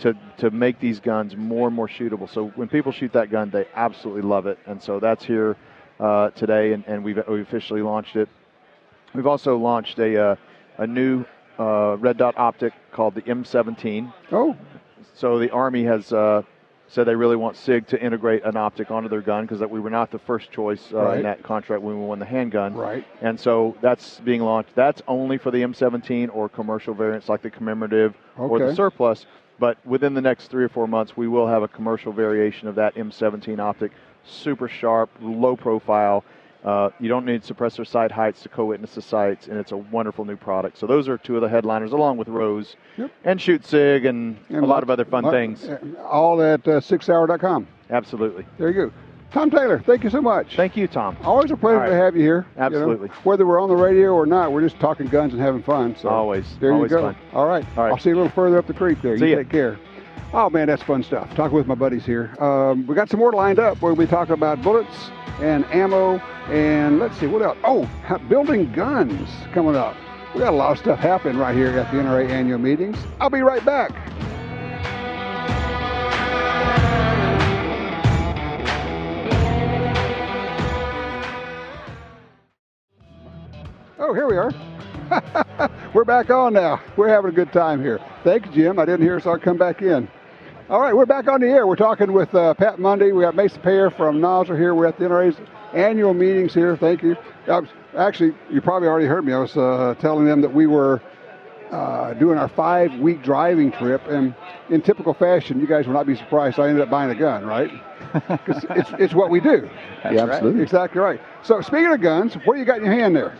[0.00, 2.28] to, to make these guns more and more shootable.
[2.28, 4.58] So when people shoot that gun, they absolutely love it.
[4.66, 5.56] And so that's here
[5.98, 8.28] uh, today, and, and we've, we officially launched it.
[9.14, 10.36] We've also launched a, uh,
[10.78, 11.24] a new
[11.58, 14.12] uh, red dot optic called the M17.
[14.32, 14.56] Oh,
[15.14, 16.42] So the Army has uh,
[16.90, 19.90] said they really want SIG to integrate an optic onto their gun because we were
[19.90, 21.16] not the first choice uh, Right.
[21.18, 22.74] in that contract when we won the handgun.
[22.74, 23.04] right.
[23.22, 24.74] And so that's being launched.
[24.74, 29.26] That's only for the M17 or commercial variants like the commemorative or the surplus.
[29.60, 32.74] But within the next three or four months, we will have a commercial variation of
[32.74, 33.92] that M17 optic.
[34.24, 36.24] Super sharp, low profile.
[36.64, 40.24] Uh, you don't need suppressor sight heights to co-witness the sights, and it's a wonderful
[40.26, 40.76] new product.
[40.76, 43.10] So those are two of the headliners, along with Rose Yep.
[43.24, 45.66] and Shoot Sig and, And a lot lots- of other fun lot- things.
[45.68, 47.66] uh, All at uh, sigsauer.com.
[47.88, 48.44] Absolutely.
[48.58, 48.92] There you go.
[49.32, 50.56] Tom Taylor, thank you so much.
[50.56, 51.16] Thank you, Tom.
[51.22, 51.88] Always a pleasure right.
[51.90, 52.46] to have you here.
[52.56, 52.66] you know.
[52.66, 53.08] Absolutely.
[53.22, 55.94] whether we're on the radio or not, we're just talking guns and having fun.
[55.96, 56.44] So Always.
[56.58, 57.02] There Always you go.
[57.04, 57.16] fun.
[57.32, 57.64] All right.
[57.76, 57.90] All right.
[57.92, 59.16] I'll see you a little further up the creek there.
[59.18, 59.36] See you ya.
[59.38, 59.78] take care.
[60.32, 61.34] Oh man, that's fun stuff.
[61.34, 62.34] Talking with my buddies here.
[62.40, 63.80] Um, we got some more lined up.
[63.82, 67.58] Where we talk about bullets and ammo and let's see what else.
[67.64, 67.88] Oh,
[68.28, 69.96] building guns coming up.
[70.34, 72.96] We got a lot of stuff happening right here at the NRA annual meetings.
[73.20, 73.90] I'll be right back.
[83.98, 85.70] Oh, here we are.
[85.94, 86.80] we're back on now.
[86.96, 88.00] We're having a good time here.
[88.24, 88.78] Thanks, Jim.
[88.78, 90.08] I didn't hear, so I'll come back in.
[90.68, 91.66] All right, we're back on the air.
[91.66, 93.10] We're talking with uh, Pat Mundy.
[93.12, 94.74] We got Mason Payer from Nosler here.
[94.74, 95.36] We're at the NRA's
[95.74, 96.76] annual meetings here.
[96.76, 97.16] Thank you.
[97.48, 99.32] I was, actually, you probably already heard me.
[99.32, 101.02] I was uh, telling them that we were
[101.72, 104.34] uh, doing our five-week driving trip, and
[104.68, 106.60] in typical fashion, you guys will not be surprised.
[106.60, 107.70] I ended up buying a gun, right?
[108.46, 109.68] 'Cause it's, it's what we do.
[110.04, 110.62] yeah, absolutely.
[110.62, 111.20] Exactly right.
[111.42, 113.36] So, speaking of guns, what do you got in your hand there?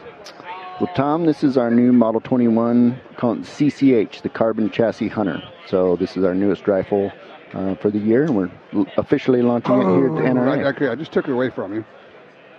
[0.80, 5.42] Well, Tom, this is our new Model 21 called CCH, the Carbon Chassis Hunter.
[5.66, 7.12] So this is our newest rifle
[7.52, 8.50] uh, for the year, and we're
[8.96, 10.46] officially launching it here at the NRA.
[10.46, 11.84] right, okay, I just took it away from you.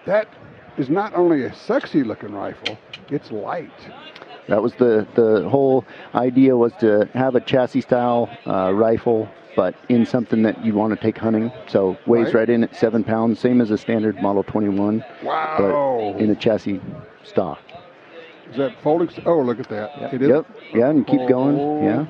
[0.05, 0.27] That
[0.77, 2.77] is not only a sexy-looking rifle;
[3.09, 3.71] it's light.
[4.47, 9.73] That was the the whole idea was to have a chassis style uh, rifle, but
[9.89, 11.51] in something that you want to take hunting.
[11.67, 12.35] So weighs Right.
[12.35, 16.13] right, in at seven pounds, same as a standard Model 21, Wow!
[16.13, 16.79] but in a chassis
[17.23, 17.59] stock.
[18.51, 19.09] Is that folding?
[19.25, 20.13] Oh, look at that!
[20.13, 20.29] It is.
[20.29, 20.45] Yep.
[20.73, 21.27] Yeah, and keep Oh.
[21.27, 21.83] going.
[21.83, 22.05] Yeah.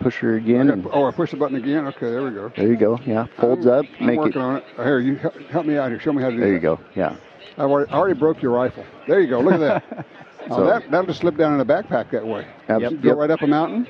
[0.00, 0.66] Push her I again.
[0.68, 1.86] got- And oh, I pushed the button again.
[1.88, 2.50] Okay, there we go.
[2.56, 2.98] there you go.
[3.04, 3.26] Yeah.
[3.38, 3.86] Folds I'm- up.
[4.00, 4.44] I'm Make working it.
[4.44, 4.64] on it.
[4.78, 6.00] Oh, Here, you help, me out here.
[6.00, 6.44] Show me how to do it.
[6.44, 6.54] There that.
[6.54, 6.80] you go.
[6.94, 7.16] Yeah.
[7.58, 8.84] I've already, I already broke your rifle.
[9.06, 9.40] There you go.
[9.40, 10.06] Look at that.
[10.50, 12.46] oh, So- that that'll just slip down in a backpack that way.
[12.68, 13.02] Yep.
[13.02, 13.86] Go right up a mountain.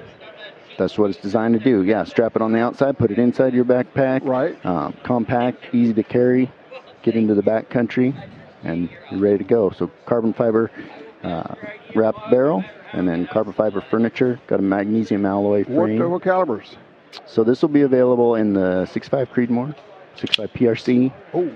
[0.78, 1.82] That's what it's designed to do.
[1.84, 4.24] Yeah, strap it on the outside, put it inside your backpack.
[4.24, 4.56] Right.
[4.64, 6.50] Um, compact, easy to carry,
[7.02, 8.14] get into the back country,
[8.64, 9.70] and you're ready to go.
[9.70, 10.70] So carbon fiber
[11.22, 11.54] uh,
[11.94, 14.40] wrap barrel, and then carbon fiber furniture.
[14.46, 16.02] Got a magnesium alloy What, frame.
[16.02, 16.76] uh, what calibers?
[17.26, 19.74] So this will be available in the 6.5 Creedmoor,
[20.16, 21.50] 6.5 PRC, Oh,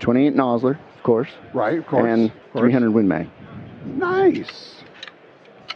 [0.00, 1.78] 28 Nosler, of course, right.
[1.78, 2.04] Of course.
[2.06, 2.62] and of course.
[2.62, 3.28] 300 Win Mag.
[3.86, 4.74] Nice.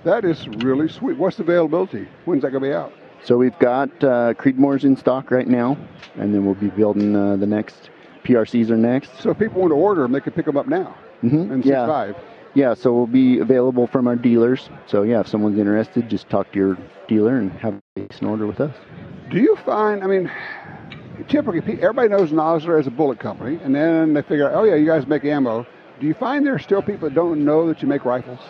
[0.04, 1.16] That is really sweet.
[1.16, 2.08] What's the availability?
[2.24, 2.92] When's that going to be out?
[3.24, 5.78] So we've got uh, Creedmoors in stock right now,
[6.16, 7.90] and then we'll be building uh, the next.
[8.24, 9.10] PRCs are next.
[9.20, 10.94] So if people want to order them, they can pick them up now.
[11.24, 11.86] Mhm, And yeah.
[11.86, 12.16] 6.5.
[12.54, 14.68] Yeah, so we'll be available from our dealers.
[14.86, 18.60] So yeah, if someone's interested, just talk to your dealer and have an order with
[18.60, 18.74] us.
[19.30, 20.30] Do you find, I mean,
[21.28, 24.74] typically everybody knows Nosler as a bullet company, and then they figure out, oh yeah,
[24.74, 25.66] you guys make ammo.
[26.00, 28.40] Do you find there are still people that don't know that you make rifles?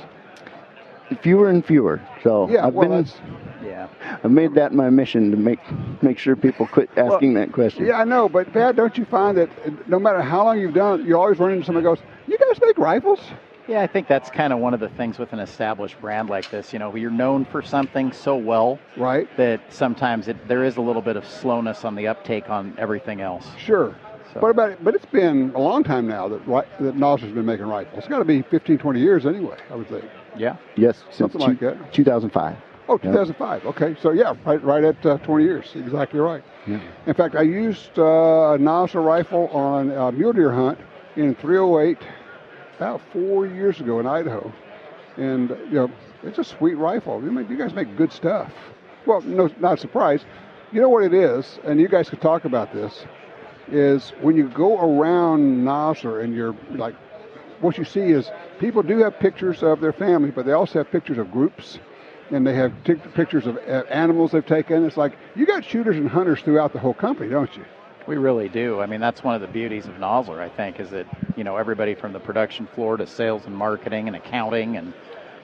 [1.21, 2.01] Fewer and fewer.
[2.23, 3.21] So Yeah, I've well, been that's,
[3.63, 3.87] Yeah.
[4.25, 5.61] I've made that my mission to make
[6.03, 7.85] make sure people quit asking that question.
[7.87, 10.75] yeah, I know, but Pat, don't you find that uh, no matter how long you've
[10.75, 13.21] done it, you always run into somebody who goes, you guys make rifles?
[13.69, 16.51] Yeah, I think that's kind of one of the things with an established brand like
[16.51, 16.73] this.
[16.73, 19.29] You know, you're known for something so well, right?
[19.37, 23.21] That sometimes it, there is a little bit of slowness on the uptake on everything
[23.21, 23.47] else.
[23.59, 23.97] Sure.
[24.35, 24.41] So.
[24.41, 27.99] But about but it's been a long time now that that Nosler's been making rifles.
[27.99, 29.59] It's got to be 15, 20 years anyway.
[29.71, 30.05] I would think.
[30.37, 30.57] Yeah.
[30.77, 31.05] Yes.
[31.11, 31.93] Something two, like that.
[31.93, 32.57] 2005.
[32.89, 33.65] Oh, 2005.
[33.65, 33.77] Yep.
[33.77, 35.73] Okay, so yeah, right, right at uh, 20 years.
[35.77, 36.43] Exactly right.
[36.67, 36.81] Yeah.
[37.07, 40.79] In fact, I used uh, a Nosler rifle on a mule deer hunt
[41.17, 41.99] in 308
[42.83, 44.53] about four years ago in Idaho,
[45.17, 45.91] and you know
[46.25, 47.23] it's a sweet rifle.
[47.23, 48.53] You, make, you guys make good stuff.
[49.07, 50.25] Well, no, not a surprise.
[50.73, 53.05] You know what it is, and you guys could talk about this.
[53.71, 56.95] Is when you go around Nosler and you're like,
[57.61, 60.91] what you see is people do have pictures of their family, but they also have
[60.91, 61.79] pictures of groups
[62.33, 64.85] and they have t- pictures of uh, animals they've taken.
[64.85, 67.65] It's like you got shooters and hunters throughout the whole company, don't you?
[68.07, 68.81] We really do.
[68.81, 71.57] I mean, that's one of the beauties of Nosler, I think, is that, you know,
[71.57, 74.93] everybody from the production floor to sales and marketing and accounting and,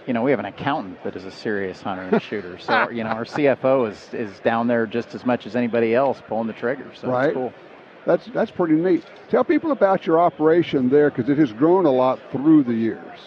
[0.07, 2.59] you know, we have an accountant that is a serious hunter and shooter.
[2.59, 6.21] So, you know, our CFO is, is down there just as much as anybody else
[6.27, 6.90] pulling the trigger.
[6.94, 7.27] So right.
[7.27, 7.53] it's cool.
[8.07, 9.05] That's, that's pretty neat.
[9.29, 13.18] Tell people about your operation there because it has grown a lot through the years,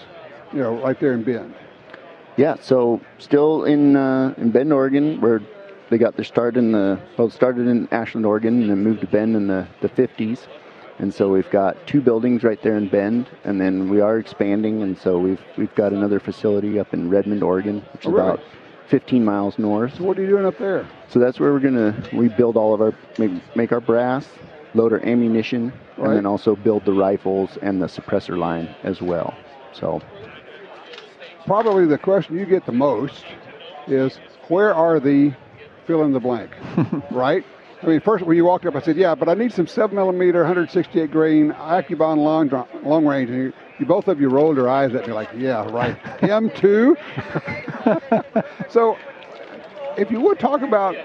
[0.52, 1.54] you know, right there in Bend.
[2.38, 5.42] Yeah, so still in uh, in Bend, Oregon, where
[5.92, 9.08] they got their start in the well, started in Ashland, Oregon, and then moved to
[9.08, 10.48] Bend in the, the 50s.
[11.00, 14.84] And so we've got two buildings right there in Bend, and then we are expanding,
[14.84, 18.30] and so we've we've got another facility up in Redmond, Oregon, which is really?
[18.30, 18.40] about
[18.88, 19.96] 15 miles north.
[19.96, 20.88] So what are you doing up there?
[21.10, 24.30] So that's where we're gonna we build all of our make, make our brass,
[24.74, 26.08] load our ammunition, right.
[26.08, 29.34] and then also build the rifles and the suppressor line as well.
[29.74, 30.02] So
[31.46, 33.26] probably the question you get the most
[33.88, 35.34] is where are the
[35.92, 36.52] fill in the blank,
[37.12, 37.44] right?
[37.84, 39.98] I mean, first when you walked up, I said, "Yeah, but I need some seven
[39.98, 42.50] millimeter, 168 grain AccuBond long
[42.84, 45.70] long range." And you, you both of you rolled your eyes at me like, "Yeah,
[45.70, 46.96] right, him too."
[48.70, 48.98] so,
[49.98, 50.96] if you would talk about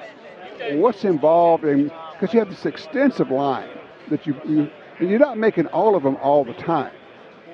[0.75, 3.69] what's involved in, because you have this extensive line
[4.09, 4.71] that you, you
[5.01, 6.93] and you're not making all of them all the time.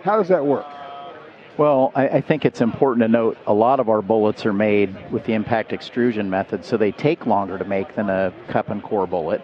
[0.04, 0.66] How does that work?
[1.58, 5.12] Well, I, I, think it's important to note a lot of our bullets are made
[5.12, 8.82] with the impact extrusion method, so they take longer to make than a cup and
[8.82, 9.42] core bullet.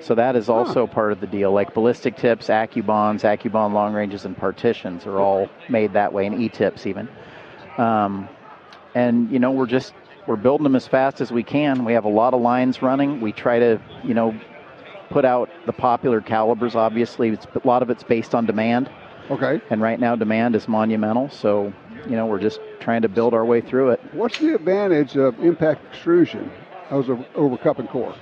[0.00, 0.92] So that is also huh.
[0.92, 1.52] part of the deal.
[1.52, 6.42] Like ballistic tips, AccuBonds, AccuBond long ranges, and partitions are all made that way, and
[6.42, 7.08] E-tips even.
[7.78, 8.28] Um,
[8.96, 9.94] and you know, we're just
[10.26, 11.84] we're building them as fast as we can.
[11.84, 13.20] We have a lot of lines running.
[13.20, 14.38] We try to, you know,
[15.10, 16.74] put out the popular calibers.
[16.74, 18.90] Obviously, it's, a lot of it's based on demand.
[19.30, 19.60] Okay.
[19.70, 21.30] And right now, demand is monumental.
[21.30, 21.72] So,
[22.06, 24.00] you know, we're just trying to build our way through it.
[24.12, 26.50] What's the advantage of impact extrusion
[26.90, 28.14] over, over cup and core?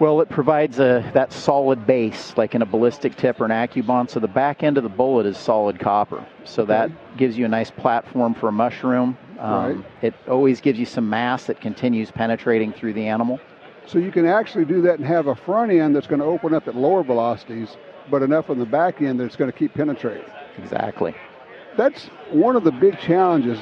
[0.00, 4.10] Well, it provides a that solid base, like in a ballistic tip or an AccuBond.
[4.10, 6.26] So the back end of the bullet is solid copper.
[6.44, 6.72] So okay.
[6.72, 9.16] that gives you a nice platform for a mushroom.
[9.38, 9.84] Um, right.
[10.02, 13.38] It always gives you some mass that continues penetrating through the animal.
[13.86, 16.54] So you can actually do that and have a front end that's going to open
[16.54, 17.76] up at lower velocities,
[18.10, 20.24] but enough on the back end that it's going to keep penetrating.
[20.58, 21.14] Exactly.
[21.76, 23.58] That's one of the big challenges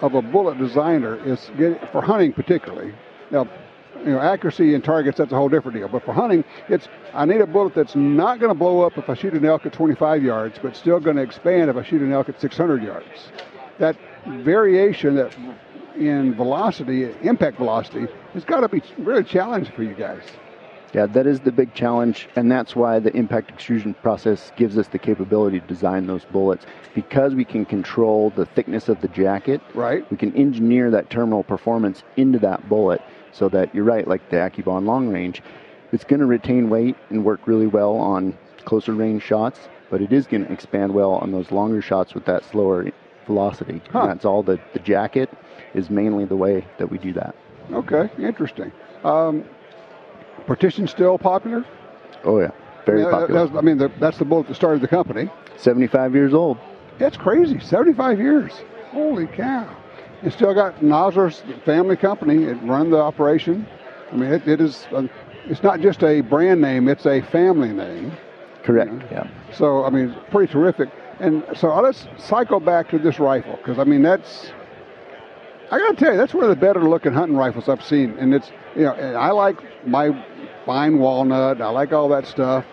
[0.00, 2.92] of a bullet designer is get, for hunting particularly.
[3.30, 3.48] Now,
[3.98, 5.88] you know, accuracy and targets that's a whole different deal.
[5.88, 9.08] But for hunting, it's I need a bullet that's not going to blow up if
[9.08, 12.02] I shoot an elk at 25 yards, but still going to expand if I shoot
[12.02, 13.30] an elk at 600 yards.
[13.78, 15.36] That variation that
[15.96, 20.22] in velocity, impact velocity, has got to be really challenging for you guys.
[20.92, 24.88] Yeah, that is the big challenge, and that's why the impact extrusion process gives us
[24.88, 29.62] the capability to design those bullets because we can control the thickness of the jacket.
[29.74, 30.08] Right.
[30.10, 33.00] We can engineer that terminal performance into that bullet
[33.32, 35.42] so that you're right, like the AccuBond long range,
[35.92, 40.12] it's going to retain weight and work really well on closer range shots, but it
[40.12, 42.90] is going to expand well on those longer shots with that slower
[43.26, 43.80] velocity.
[43.90, 44.00] Huh.
[44.00, 45.30] And that's all the, the jacket
[45.74, 47.34] is mainly the way that we do that.
[47.72, 48.72] Okay, interesting.
[49.04, 49.44] Um,
[50.46, 51.64] Partition still popular?
[52.24, 52.50] Oh yeah,
[52.84, 53.58] very I mean, popular.
[53.58, 55.30] I mean, the, that's the bullet that started the company.
[55.56, 56.58] 75 years old.
[56.98, 57.58] That's crazy.
[57.60, 58.52] 75 years.
[58.90, 59.76] Holy cow.
[60.22, 62.44] And still got Nosler's family company.
[62.44, 63.66] It run the operation.
[64.10, 64.86] I mean, it, it is.
[64.92, 65.08] A,
[65.46, 68.12] it's not just a brand name; it's a family name.
[68.62, 68.92] Correct.
[68.92, 69.06] You know?
[69.10, 69.28] Yeah.
[69.52, 70.90] So I mean, pretty terrific.
[71.18, 74.52] And so let's cycle back to this rifle because I mean that's.
[75.70, 78.16] I got to tell you, that's one of the better looking hunting rifles I've seen,
[78.18, 80.10] and it's you know I like my
[80.64, 81.60] fine walnut.
[81.60, 82.64] I like all that stuff.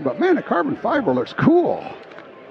[0.00, 1.84] But man, the carbon fiber looks cool.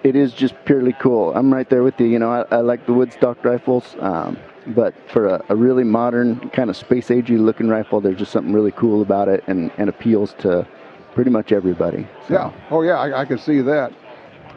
[0.03, 1.33] It is just purely cool.
[1.35, 2.07] I'm right there with you.
[2.07, 6.49] You know, I, I like the woodstock rifles, um, but for a, a, really modern,
[6.49, 9.89] kind of space agey looking rifle, there's just something really cool about it and, and
[9.89, 10.67] appeals to
[11.13, 12.07] pretty much everybody.
[12.27, 12.33] So.
[12.33, 12.53] Yeah.
[12.69, 13.93] Oh, yeah, I, I can see that.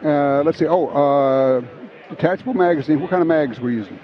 [0.03, 0.67] Uh, let's see.
[0.67, 1.61] Oh, uh,
[2.09, 2.99] detachable magazine.
[2.99, 3.99] What kind of mags were you using?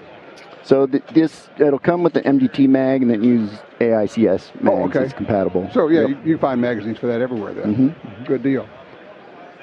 [0.64, 3.50] So th- this it'll come with the MDT mag and then use
[3.80, 4.66] AICS mags.
[4.66, 5.04] Oh, okay.
[5.04, 5.68] It's compatible.
[5.72, 6.08] So yeah, Yep.
[6.08, 7.52] you, you find magazines for that everywhere.
[7.52, 8.26] Then Mhm.
[8.26, 8.66] good deal.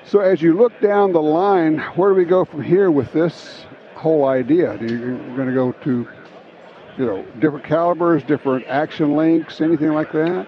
[0.06, 3.66] So as you look down the line, where do we go from here with this
[3.96, 4.78] whole idea?
[4.78, 6.08] Do you, you're going to go to,
[6.98, 10.48] you know, different calibers, different action links, anything like that?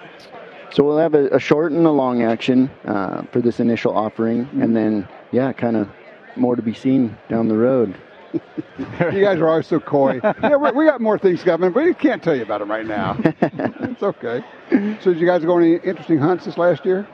[0.72, 4.46] So we'll have a, a short and a long action uh, for this initial offering,
[4.46, 4.62] Mm-hmm.
[4.62, 5.88] and then yeah, kind of
[6.36, 7.96] more to be seen down the road.
[8.34, 10.20] You guys are always so coy.
[10.24, 12.86] yeah, we, we got more things coming, but we can't tell you about them right
[12.86, 13.18] now.
[13.24, 14.44] it's okay.
[14.70, 17.08] So did you guys go on any interesting hunts this last year?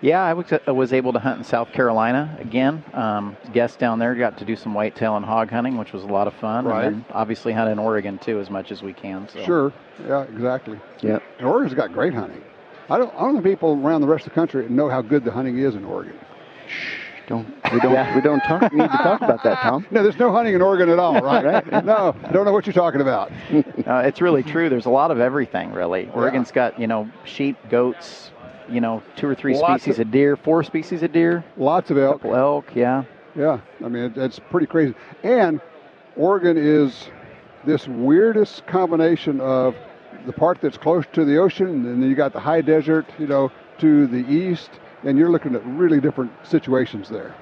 [0.00, 2.84] Yeah, I was, I was able to hunt in South Carolina again.
[2.92, 6.06] Um, guest down there got to do some whitetail and hog hunting, which was a
[6.06, 6.66] lot of fun.
[6.66, 6.84] Right.
[6.86, 9.26] And then obviously hunt in Oregon too, as much as we can.
[9.30, 9.42] So.
[9.44, 9.72] Sure.
[10.06, 10.78] Yeah, exactly.
[11.00, 11.22] Yep.
[11.38, 12.42] And Oregon's got great hunting.
[12.90, 13.14] I don't.
[13.14, 15.58] I don't think people around the rest of the country know how good the hunting
[15.58, 16.18] is in Oregon.
[17.26, 19.86] Don't we don't we don't talk need to talk about that, Tom.
[19.90, 21.44] No, there's no hunting in Oregon at all, right?
[21.44, 21.84] Right.
[21.84, 23.32] No, don't know what you're talking about.
[23.86, 24.68] Uh, it's really true.
[24.70, 26.08] There's a lot of everything, really.
[26.14, 28.30] Oregon's got, you know, sheep, goats,
[28.68, 31.90] you know, two or three Lots species of- of deer, four species of deer, Lots
[31.90, 32.24] of elk.
[32.24, 33.04] elk, yeah.
[33.36, 34.94] Yeah, I mean it, it's pretty crazy.
[35.22, 35.60] And
[36.16, 37.08] Oregon is
[37.66, 39.74] this weirdest combination of
[40.26, 43.26] the part that's close to the ocean, and then you got the high desert, you
[43.26, 44.70] know, to the east,
[45.04, 47.34] and you're looking at really different situations there.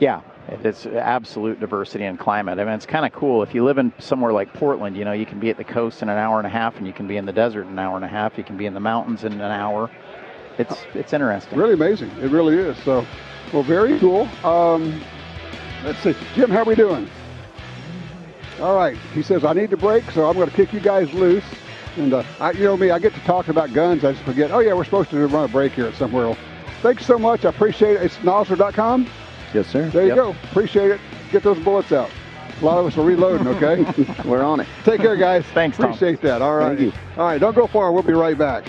[0.00, 0.20] Yeah,
[0.62, 2.58] it's absolute diversity in climate.
[2.58, 3.42] I mean, it's kind of cool.
[3.42, 6.02] If you live in somewhere like Portland, you know, you can be at the coast
[6.02, 7.78] in an hour and a half, and you can be in the desert in an
[7.78, 8.36] hour and a half.
[8.36, 9.90] You can be in the mountains in an hour.
[10.58, 11.58] It's it's interesting.
[11.58, 12.10] Really amazing.
[12.20, 12.76] It really is.
[12.84, 13.06] So,
[13.52, 14.28] well, very cool.
[14.44, 15.02] Um,
[15.84, 17.08] let's see, Jim, how are we doing?
[18.60, 18.96] All right.
[19.14, 21.44] He says I need to break, so I'm going to kick you guys loose.
[21.96, 24.50] And uh, I, you know me, I get to talking about guns, I just forget.
[24.50, 26.38] Oh yeah, we're supposed to run a break here at somewhere else.
[26.84, 27.46] Thanks so much.
[27.46, 28.02] I appreciate it.
[28.02, 29.08] It's Nosler.com.
[29.54, 29.88] Yes, sir.
[29.88, 30.16] There you Yep.
[30.16, 30.30] go.
[30.50, 31.00] Appreciate it.
[31.32, 32.10] Get those bullets out.
[32.60, 33.46] A lot of us are reloading.
[33.48, 33.86] Okay.
[34.28, 34.66] We're on it.
[34.84, 35.46] Take care, guys.
[35.54, 35.86] Thanks, Tom.
[35.86, 36.42] Appreciate that.
[36.42, 36.76] All right.
[36.76, 36.92] Thank you.
[37.16, 37.40] All right.
[37.40, 37.90] Don't go far.
[37.90, 38.66] We'll be right back.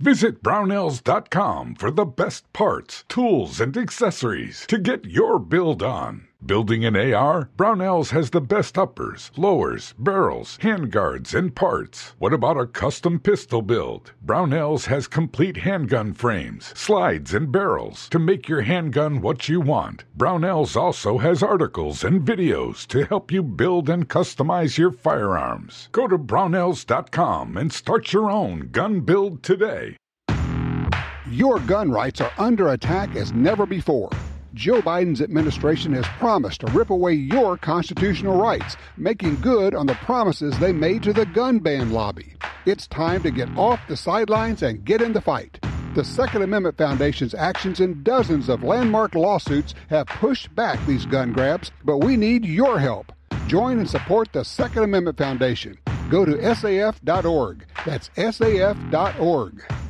[0.00, 6.27] Visit Brownells.com for the best parts, tools, and accessories to get your build on.
[6.46, 7.50] Building an AR?
[7.58, 12.14] Brownells has the best uppers, lowers, barrels, handguards, and parts.
[12.18, 14.12] What about a custom pistol build?
[14.24, 20.04] Brownells has complete handgun frames, slides, and barrels to make your handgun what you want.
[20.16, 25.88] Brownells also has articles and videos to help you build and customize your firearms.
[25.90, 29.96] Go to Brownells.com and start your own gun build today.
[31.30, 34.08] Your gun rights are under attack as never before.
[34.58, 39.94] Joe Biden's administration has promised to rip away your constitutional rights, making good on the
[39.94, 42.34] promises they made to the gun ban lobby.
[42.66, 45.60] It's time to get off the sidelines and get in the fight.
[45.94, 51.32] The Second Amendment Foundation's actions in dozens of landmark lawsuits have pushed back these gun
[51.32, 53.12] grabs, but we need your help.
[53.46, 55.78] Join and support the Second Amendment Foundation.
[56.10, 57.64] Go to saf.org.
[57.86, 59.87] That's saf.org.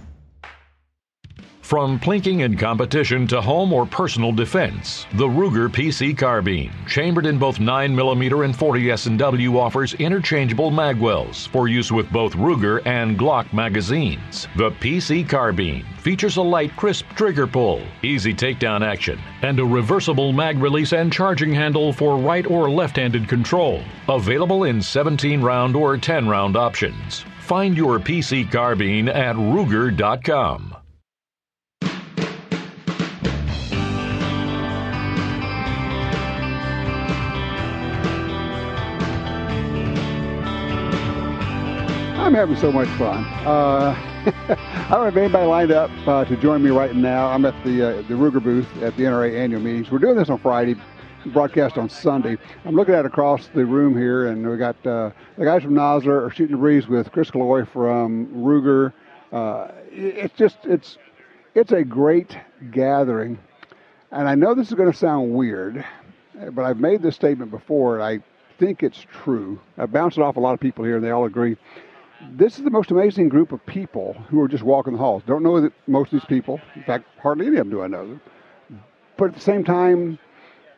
[1.69, 7.39] From plinking and competition to home or personal defense, the Ruger PC carbine, chambered in
[7.39, 13.53] both 9mm and 40 S&W, offers interchangeable magwells for use with both Ruger and Glock
[13.53, 14.49] magazines.
[14.57, 20.33] The PC carbine features a light, crisp trigger pull, easy takedown action, and a reversible
[20.33, 23.83] mag release and charging handle for right or left-handed control.
[24.09, 27.27] Available in 17-round or 10-round options.
[27.41, 30.78] Find your PC carbine at Ruger.com.
[42.39, 43.25] having so much fun.
[43.45, 43.97] Uh,
[44.49, 47.27] I don't have anybody lined up uh, to join me right now.
[47.27, 49.91] I'm at the uh, the Ruger booth at the NRA annual meetings.
[49.91, 50.77] We're doing this on Friday,
[51.27, 52.39] broadcast on Sunday.
[52.65, 56.25] I'm looking at across the room here, and we got uh, the guys from Nosler
[56.25, 58.93] are shooting the breeze with Chris Killoy from Ruger.
[59.33, 60.97] Uh, it's just it's
[61.57, 62.39] it's a great
[62.71, 63.37] gathering,
[64.13, 65.85] and I know this is going to sound weird,
[66.53, 68.23] but I've made this statement before, and I
[68.61, 69.59] think it's true.
[69.77, 71.57] I bounced it off a lot of people here, and they all agree
[72.33, 75.23] this is the most amazing group of people who are just walking the halls.
[75.27, 76.61] Don't know most of these people.
[76.75, 78.19] In fact, hardly any of them do I know.
[79.17, 80.19] But at the same time,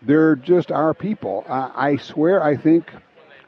[0.02, 1.44] they're just our people.
[1.48, 2.90] I, I swear, I think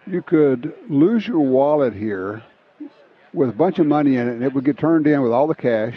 [0.07, 2.43] you could lose your wallet here
[3.33, 5.47] with a bunch of money in it, and it would get turned in with all
[5.47, 5.97] the cash.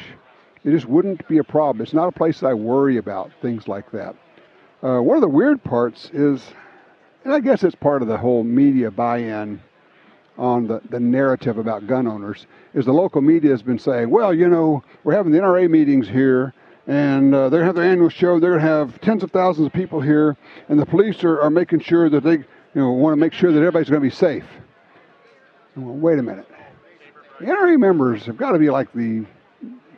[0.64, 1.84] It just wouldn't be a problem.
[1.84, 4.16] It's not a place that I worry about things like that.
[4.82, 6.42] Uh, one of the weird parts is,
[7.24, 9.62] and I guess it's part of the whole media buy-in
[10.38, 14.34] on the, the narrative about gun owners is the local media has been saying, well,
[14.34, 16.54] you know, we're having the NRA meetings here,
[16.88, 18.40] and uh, they're going to have their annual show.
[18.40, 20.36] They're going to have tens of thousands of people here,
[20.70, 23.52] and the police are, are making sure that they, you know, want to make sure
[23.52, 24.46] that everybody's going to be safe.
[25.76, 26.48] Well, wait a minute.
[27.40, 29.26] The NRA members have got to be like the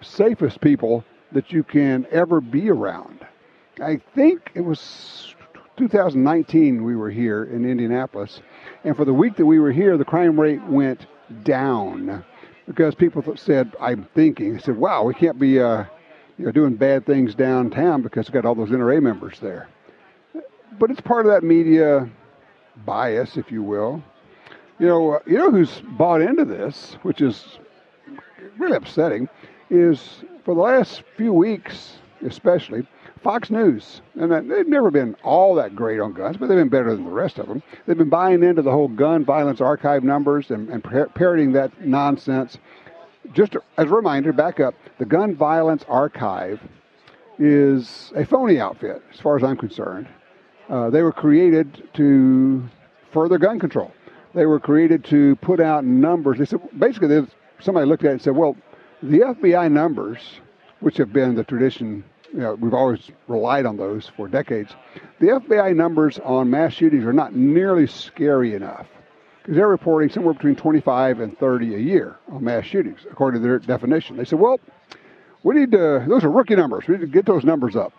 [0.02, 3.26] safest people that you can ever be around.
[3.80, 5.36] I think it was
[5.78, 8.42] 2019 we were here in Indianapolis,
[8.84, 11.06] and for the week that we were here, the crime rate went
[11.44, 12.26] down
[12.66, 15.86] because people said, "I'm thinking," said, "Wow, we can't be, uh,
[16.38, 19.68] you know, doing bad things downtown because we've got all those NRA members there."
[20.80, 22.10] But it's part of that media
[22.84, 24.02] bias, if you will.
[24.80, 27.60] You know, uh, you know who's bought into this, which is
[28.58, 29.30] really upsetting,
[29.70, 32.88] is for the last few weeks, especially
[33.22, 36.96] Fox News, and they've never been all that great on guns, but they've been better
[36.96, 37.62] than the rest of them.
[37.86, 42.58] They've been buying into the whole gun violence archive numbers and, and parroting that nonsense.
[43.34, 46.62] Just as a reminder, back up, the gun violence archive
[47.40, 50.08] is a phony outfit, as far as I'm concerned.
[50.70, 52.64] Uh, they were created to
[53.12, 53.92] further gun control.
[54.34, 56.40] They were created to put out numbers.
[56.40, 57.26] They said basically,
[57.60, 58.56] somebody looked at it and said, "Well,
[59.02, 60.20] the FBI numbers,
[60.80, 62.04] which have been the tradition
[62.34, 64.72] you know, we've always relied on those for decades.
[65.20, 68.88] The FBI numbers on mass shootings are not nearly scary enough
[69.42, 73.48] because they're reporting somewhere between 25 and 30 a year on mass shootings, according to
[73.48, 74.18] their definition.
[74.18, 74.60] They said, well,
[75.44, 76.88] we need to, those are rookie numbers.
[76.88, 77.94] We need to get those numbers up.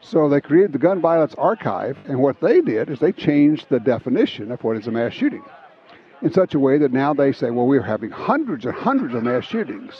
[0.00, 3.80] So they created the Gun Violence Archive, and what they did is they changed the
[3.80, 5.42] definition of what is a mass shooting
[6.22, 9.22] in such a way that now they say, well, we're having hundreds and hundreds of
[9.22, 9.94] mass shootings.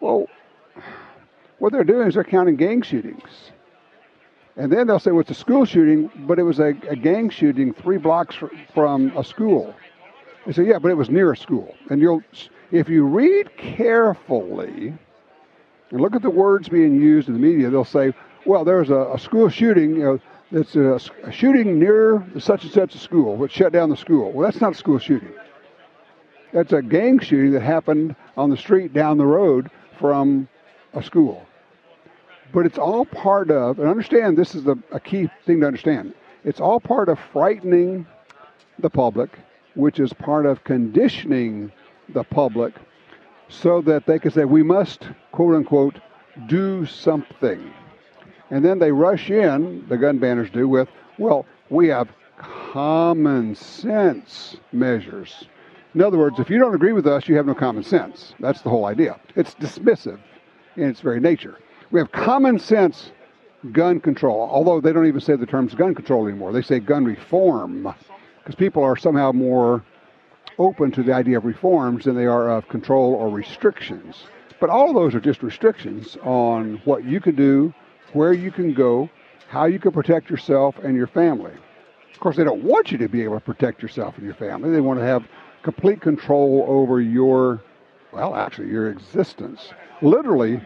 [0.00, 0.26] Well,
[1.58, 3.50] what they're doing is they're counting gang shootings.
[4.56, 7.28] And then they'll say, well, it's a school shooting, but it was a, a gang
[7.28, 8.36] shooting three blocks
[8.72, 9.74] from a school.
[10.46, 11.74] They say, yeah, but it was near a school.
[11.90, 12.22] And you'll,
[12.70, 14.94] if you read carefully
[15.90, 18.14] and look at the words being used in the media, they'll say,
[18.46, 20.20] well, there was a, a school shooting, you know,
[20.52, 24.30] that's a, a, shooting near such and such a school, which shut down the school.
[24.30, 25.32] Well, that's not a school shooting.
[26.52, 30.48] That's a gang shooting that happened on the street down the road from
[30.94, 31.45] a school.
[32.52, 36.14] But it's all part of, and understand this is a, key thing to understand.
[36.44, 38.06] It's all part of frightening
[38.78, 39.38] the public,
[39.74, 41.72] which is part of conditioning
[42.08, 42.74] the public
[43.48, 46.00] so that they can say, we must, quote unquote,
[46.46, 47.72] do something.
[48.50, 50.88] And then they rush in, the gun banners do, with,
[51.18, 55.46] well, we have common sense measures.
[55.94, 58.34] In other words, if you don't agree with us, you have no common sense.
[58.38, 59.18] That's the whole idea.
[59.34, 60.20] It's dismissive
[60.76, 61.58] in its very nature.
[61.90, 63.12] We have common sense
[63.72, 66.52] gun control, although they don't even say the terms gun control anymore.
[66.52, 67.94] They say gun reform
[68.38, 69.84] because people are somehow more
[70.58, 74.24] open to the idea of reforms than they are of control or restrictions.
[74.60, 77.74] But all of those are just restrictions on what you can do,
[78.12, 79.10] where you can go,
[79.48, 81.52] how you can protect yourself and your family.
[82.12, 84.70] Of course, they don't want you to be able to protect yourself and your family.
[84.70, 85.26] They want to have
[85.62, 87.62] complete control over your,
[88.12, 90.62] well, actually, your existence literally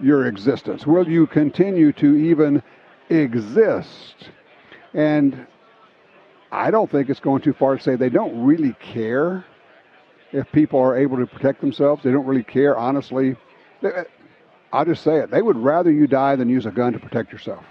[0.00, 0.86] your existence?
[0.86, 2.62] Will you continue to even
[3.08, 4.30] exist?
[4.94, 5.46] And
[6.52, 9.44] I don't think it's going too far to say they don't really care
[10.32, 12.02] if people are able to protect themselves.
[12.02, 13.36] They don't really care, honestly.
[13.82, 14.04] Uh,
[14.72, 15.30] I'll just say it.
[15.30, 17.64] They would rather you die than use a gun to protect yourself.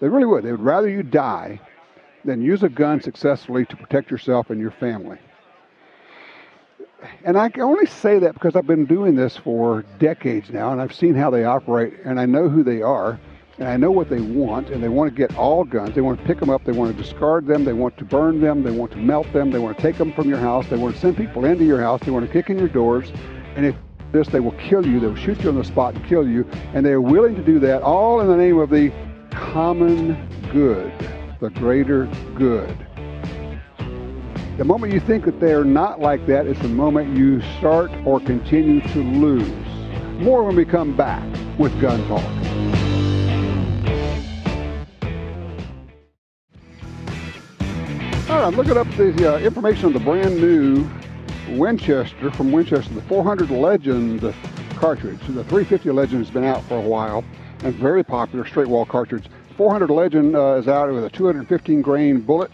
[0.00, 0.44] They really would.
[0.44, 1.60] They would rather you die
[2.24, 5.18] than use a gun successfully to protect yourself and your family
[7.24, 10.80] and I can only say that because I've been doing this for decades now, and
[10.80, 13.18] I've seen how they operate, and I know who they are,
[13.58, 15.94] and I know what they want, and they want to get all guns.
[15.94, 18.40] They want to pick them up, they want to discard them, they want to burn
[18.40, 20.76] them, they want to melt them, they want to take them from your house, they
[20.76, 23.12] want to send people into your house, they want to kick in your doors,
[23.56, 23.76] and if
[24.12, 26.46] this, they will kill you, they will shoot you on the spot and kill you,
[26.74, 28.92] and they are willing to do that all in the name of the
[29.30, 30.92] common good,
[31.40, 32.86] the greater good.
[34.58, 38.20] The moment you think that they're not like that is the moment you start or
[38.20, 39.48] continue to lose.
[40.20, 41.24] More when we come back
[41.58, 42.22] with Gun Talk.
[48.28, 50.86] All right, I'm looking up the uh, information on the brand new
[51.56, 54.34] Winchester from Winchester, the 400 Legend
[54.76, 55.18] cartridge.
[55.20, 57.24] The 350 Legend has been out for a while
[57.64, 59.24] and very popular straight wall cartridge.
[59.56, 62.52] 400 Legend uh, is out with a 215 grain bullet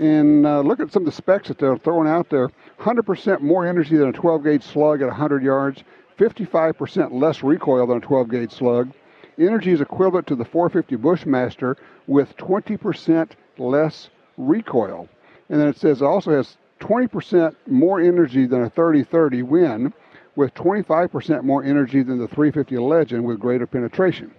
[0.00, 3.66] and uh, look at some of the specs that they're throwing out there 100% more
[3.66, 5.84] energy than a 12 gauge slug at 100 yards,
[6.18, 8.90] 55% less recoil than a 12 gauge slug.
[9.38, 11.76] Energy is equivalent to the 450 Bushmaster
[12.06, 15.06] with 20% less recoil.
[15.50, 19.92] And then it says it also has 20% more energy than a 30-30 Win,
[20.34, 24.32] with 25% more energy than the 350 Legend with greater penetration.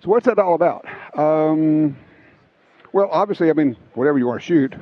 [0.00, 0.86] So what's that all about?
[1.18, 1.96] Um,
[2.92, 4.74] well, obviously, I mean, whatever you want to shoot,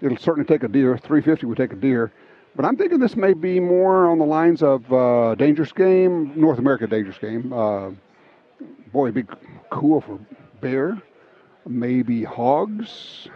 [0.00, 0.96] it'll certainly take a deer.
[0.96, 2.12] 350 would take a deer.
[2.56, 6.58] But I'm thinking this may be more on the lines of uh, dangerous game, North
[6.58, 7.52] America dangerous game.
[7.52, 7.90] Uh,
[8.92, 9.34] boy, it'd be
[9.70, 10.18] cool for
[10.60, 11.00] bear,
[11.66, 13.28] maybe hogs.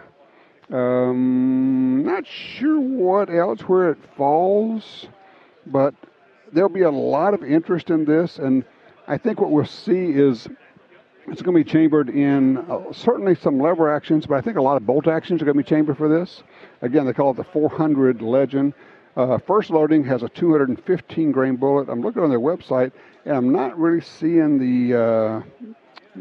[0.71, 5.07] Um, not sure what else where it falls,
[5.67, 5.93] but
[6.51, 8.65] there'll be a lot of interest in this, and
[9.07, 10.47] I think what we'll see is
[11.27, 14.61] it's going to be chambered in uh, certainly some lever actions, but I think a
[14.61, 16.43] lot of bolt actions are going to be chambered for this.
[16.83, 18.73] Again, they call it the 400 Legend.
[19.15, 21.87] Uh, first loading has a 215 grain bullet.
[21.87, 22.91] I'm looking on their website,
[23.25, 25.41] and I'm not really seeing the uh,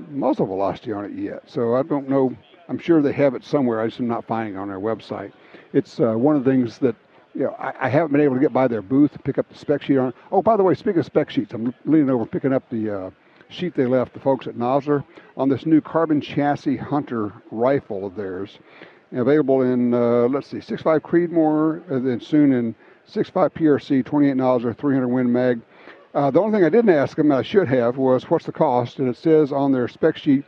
[0.08, 1.42] muzzle velocity on it yet.
[1.46, 2.36] So I don't know.
[2.68, 3.80] I'm sure they have it somewhere.
[3.80, 5.32] I just am not finding it on their website.
[5.72, 6.94] It's uh, one of the things that
[7.34, 9.48] you know, I, I, haven't been able to get by their booth to pick up
[9.48, 10.14] the spec sheet on.
[10.30, 13.10] Oh, by the way, speaking of spec sheets, I'm leaning over picking up the uh,
[13.48, 15.02] sheet they left the folks at Nosler
[15.36, 18.58] on this new carbon chassis Hunter rifle of theirs,
[19.12, 22.74] available in uh, let's see, 6.5 Creedmoor, and then soon in
[23.08, 25.60] 6.5 PRC, 28 Nosler, 300 Win Mag.
[26.14, 28.98] Uh, the only thing I didn't ask them, I should have, was what's the cost,
[28.98, 30.44] and it says on their spec sheet,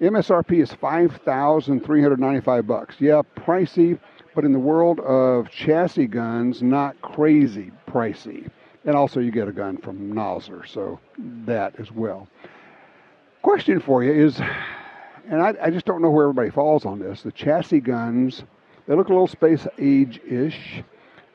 [0.00, 2.96] MSRP is 5,395 bucks.
[2.98, 3.98] Yeah, pricey,
[4.34, 8.50] but in the world of chassis guns, not crazy pricey.
[8.84, 10.98] And also, you get a gun from Nosler, so
[11.46, 12.28] that as well.
[13.42, 14.40] Question for you is,
[15.28, 17.22] and I, I just don't know where everybody falls on this.
[17.22, 18.42] The chassis guns,
[18.86, 20.82] they look a little space age ish,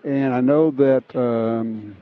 [0.03, 1.95] and I know that um,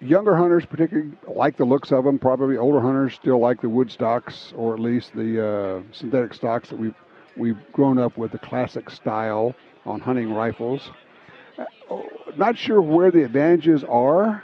[0.00, 2.18] younger hunters particularly like the looks of them.
[2.18, 6.70] Probably older hunters still like the wood stocks, or at least the uh, synthetic stocks
[6.70, 6.94] that we've
[7.36, 9.54] we've grown up with the classic style
[9.84, 10.90] on hunting rifles.
[11.58, 11.64] Uh,
[12.36, 14.42] not sure where the advantages are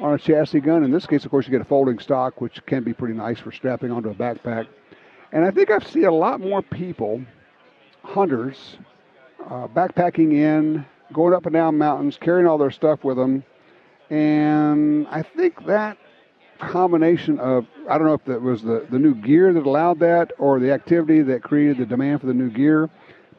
[0.00, 0.82] on a chassis gun.
[0.84, 3.38] In this case, of course, you get a folding stock, which can be pretty nice
[3.38, 4.66] for strapping onto a backpack.
[5.32, 7.22] And I think I've seen a lot more people,
[8.02, 8.76] hunters,
[9.44, 13.44] uh, backpacking in, going up and down mountains, carrying all their stuff with them.
[14.10, 15.96] And I think that
[16.58, 20.32] combination of, I don't know if that was the, the new gear that allowed that
[20.38, 22.90] or the activity that created the demand for the new gear.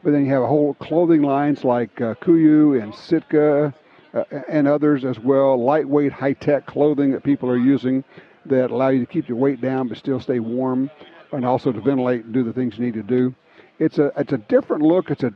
[0.02, 3.72] But then you have a whole clothing lines like uh, KUIU and Sitka
[4.14, 5.62] uh, and others as well.
[5.62, 8.02] Lightweight, high tech clothing that people are using
[8.46, 10.90] that allow you to keep your weight down but still stay warm
[11.32, 13.34] and also to ventilate and do the things you need to do.
[13.78, 15.32] It's a, it's a different look, it's a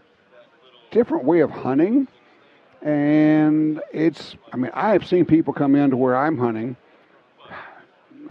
[0.90, 2.08] different way of hunting.
[2.82, 6.76] And it's, I mean, I have seen people come in to where I'm hunting,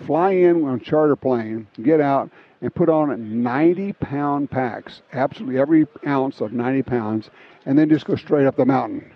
[0.05, 2.29] fly in on a charter plane, get out,
[2.61, 7.29] and put on 90 pound packs, absolutely every ounce of 90 pounds,
[7.65, 9.11] and then just go straight up the mountain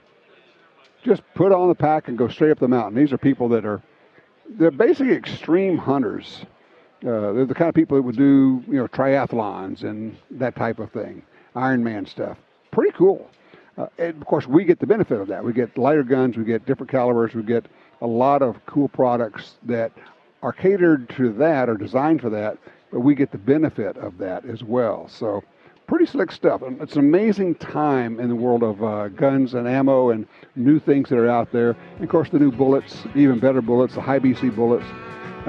[1.03, 2.99] just put on the pack and go straight up the mountain.
[2.99, 3.81] These are people that are
[4.49, 6.45] they're basically extreme hunters.
[7.01, 10.79] Uh, they're the kind of people that would do you know triathlons and that type
[10.79, 11.23] of thing,
[11.55, 12.37] Ironman stuff.
[12.71, 13.29] Pretty cool.
[13.77, 15.43] Uh, and of course, we get the benefit of that.
[15.43, 17.65] We get lighter guns, we get different calibers, we get
[18.01, 19.91] a lot of cool products that
[20.43, 22.57] are catered to that or designed for that,
[22.91, 25.07] but we get the benefit of that as well.
[25.07, 25.43] So
[25.87, 26.61] pretty slick stuff.
[26.81, 31.09] It's an amazing time in the world of uh, guns and ammo and new things
[31.09, 31.75] that are out there.
[31.95, 34.85] And of course, the new bullets, even better bullets, the high BC bullets.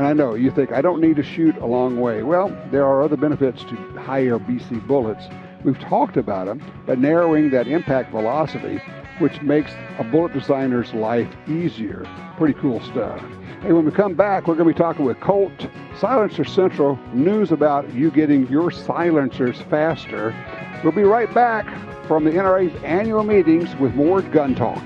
[0.01, 2.23] And I know you think I don't need to shoot a long way.
[2.23, 5.23] Well, there are other benefits to higher BC bullets.
[5.63, 8.81] We've talked about them, but narrowing that impact velocity,
[9.19, 12.07] which makes a bullet designer's life easier.
[12.39, 13.21] Pretty cool stuff.
[13.61, 15.67] Hey, when we come back, we're going to be talking with Colt,
[15.99, 20.35] Silencer Central, news about you getting your silencers faster.
[20.83, 21.67] We'll be right back
[22.07, 24.83] from the NRA's annual meetings with more gun talk.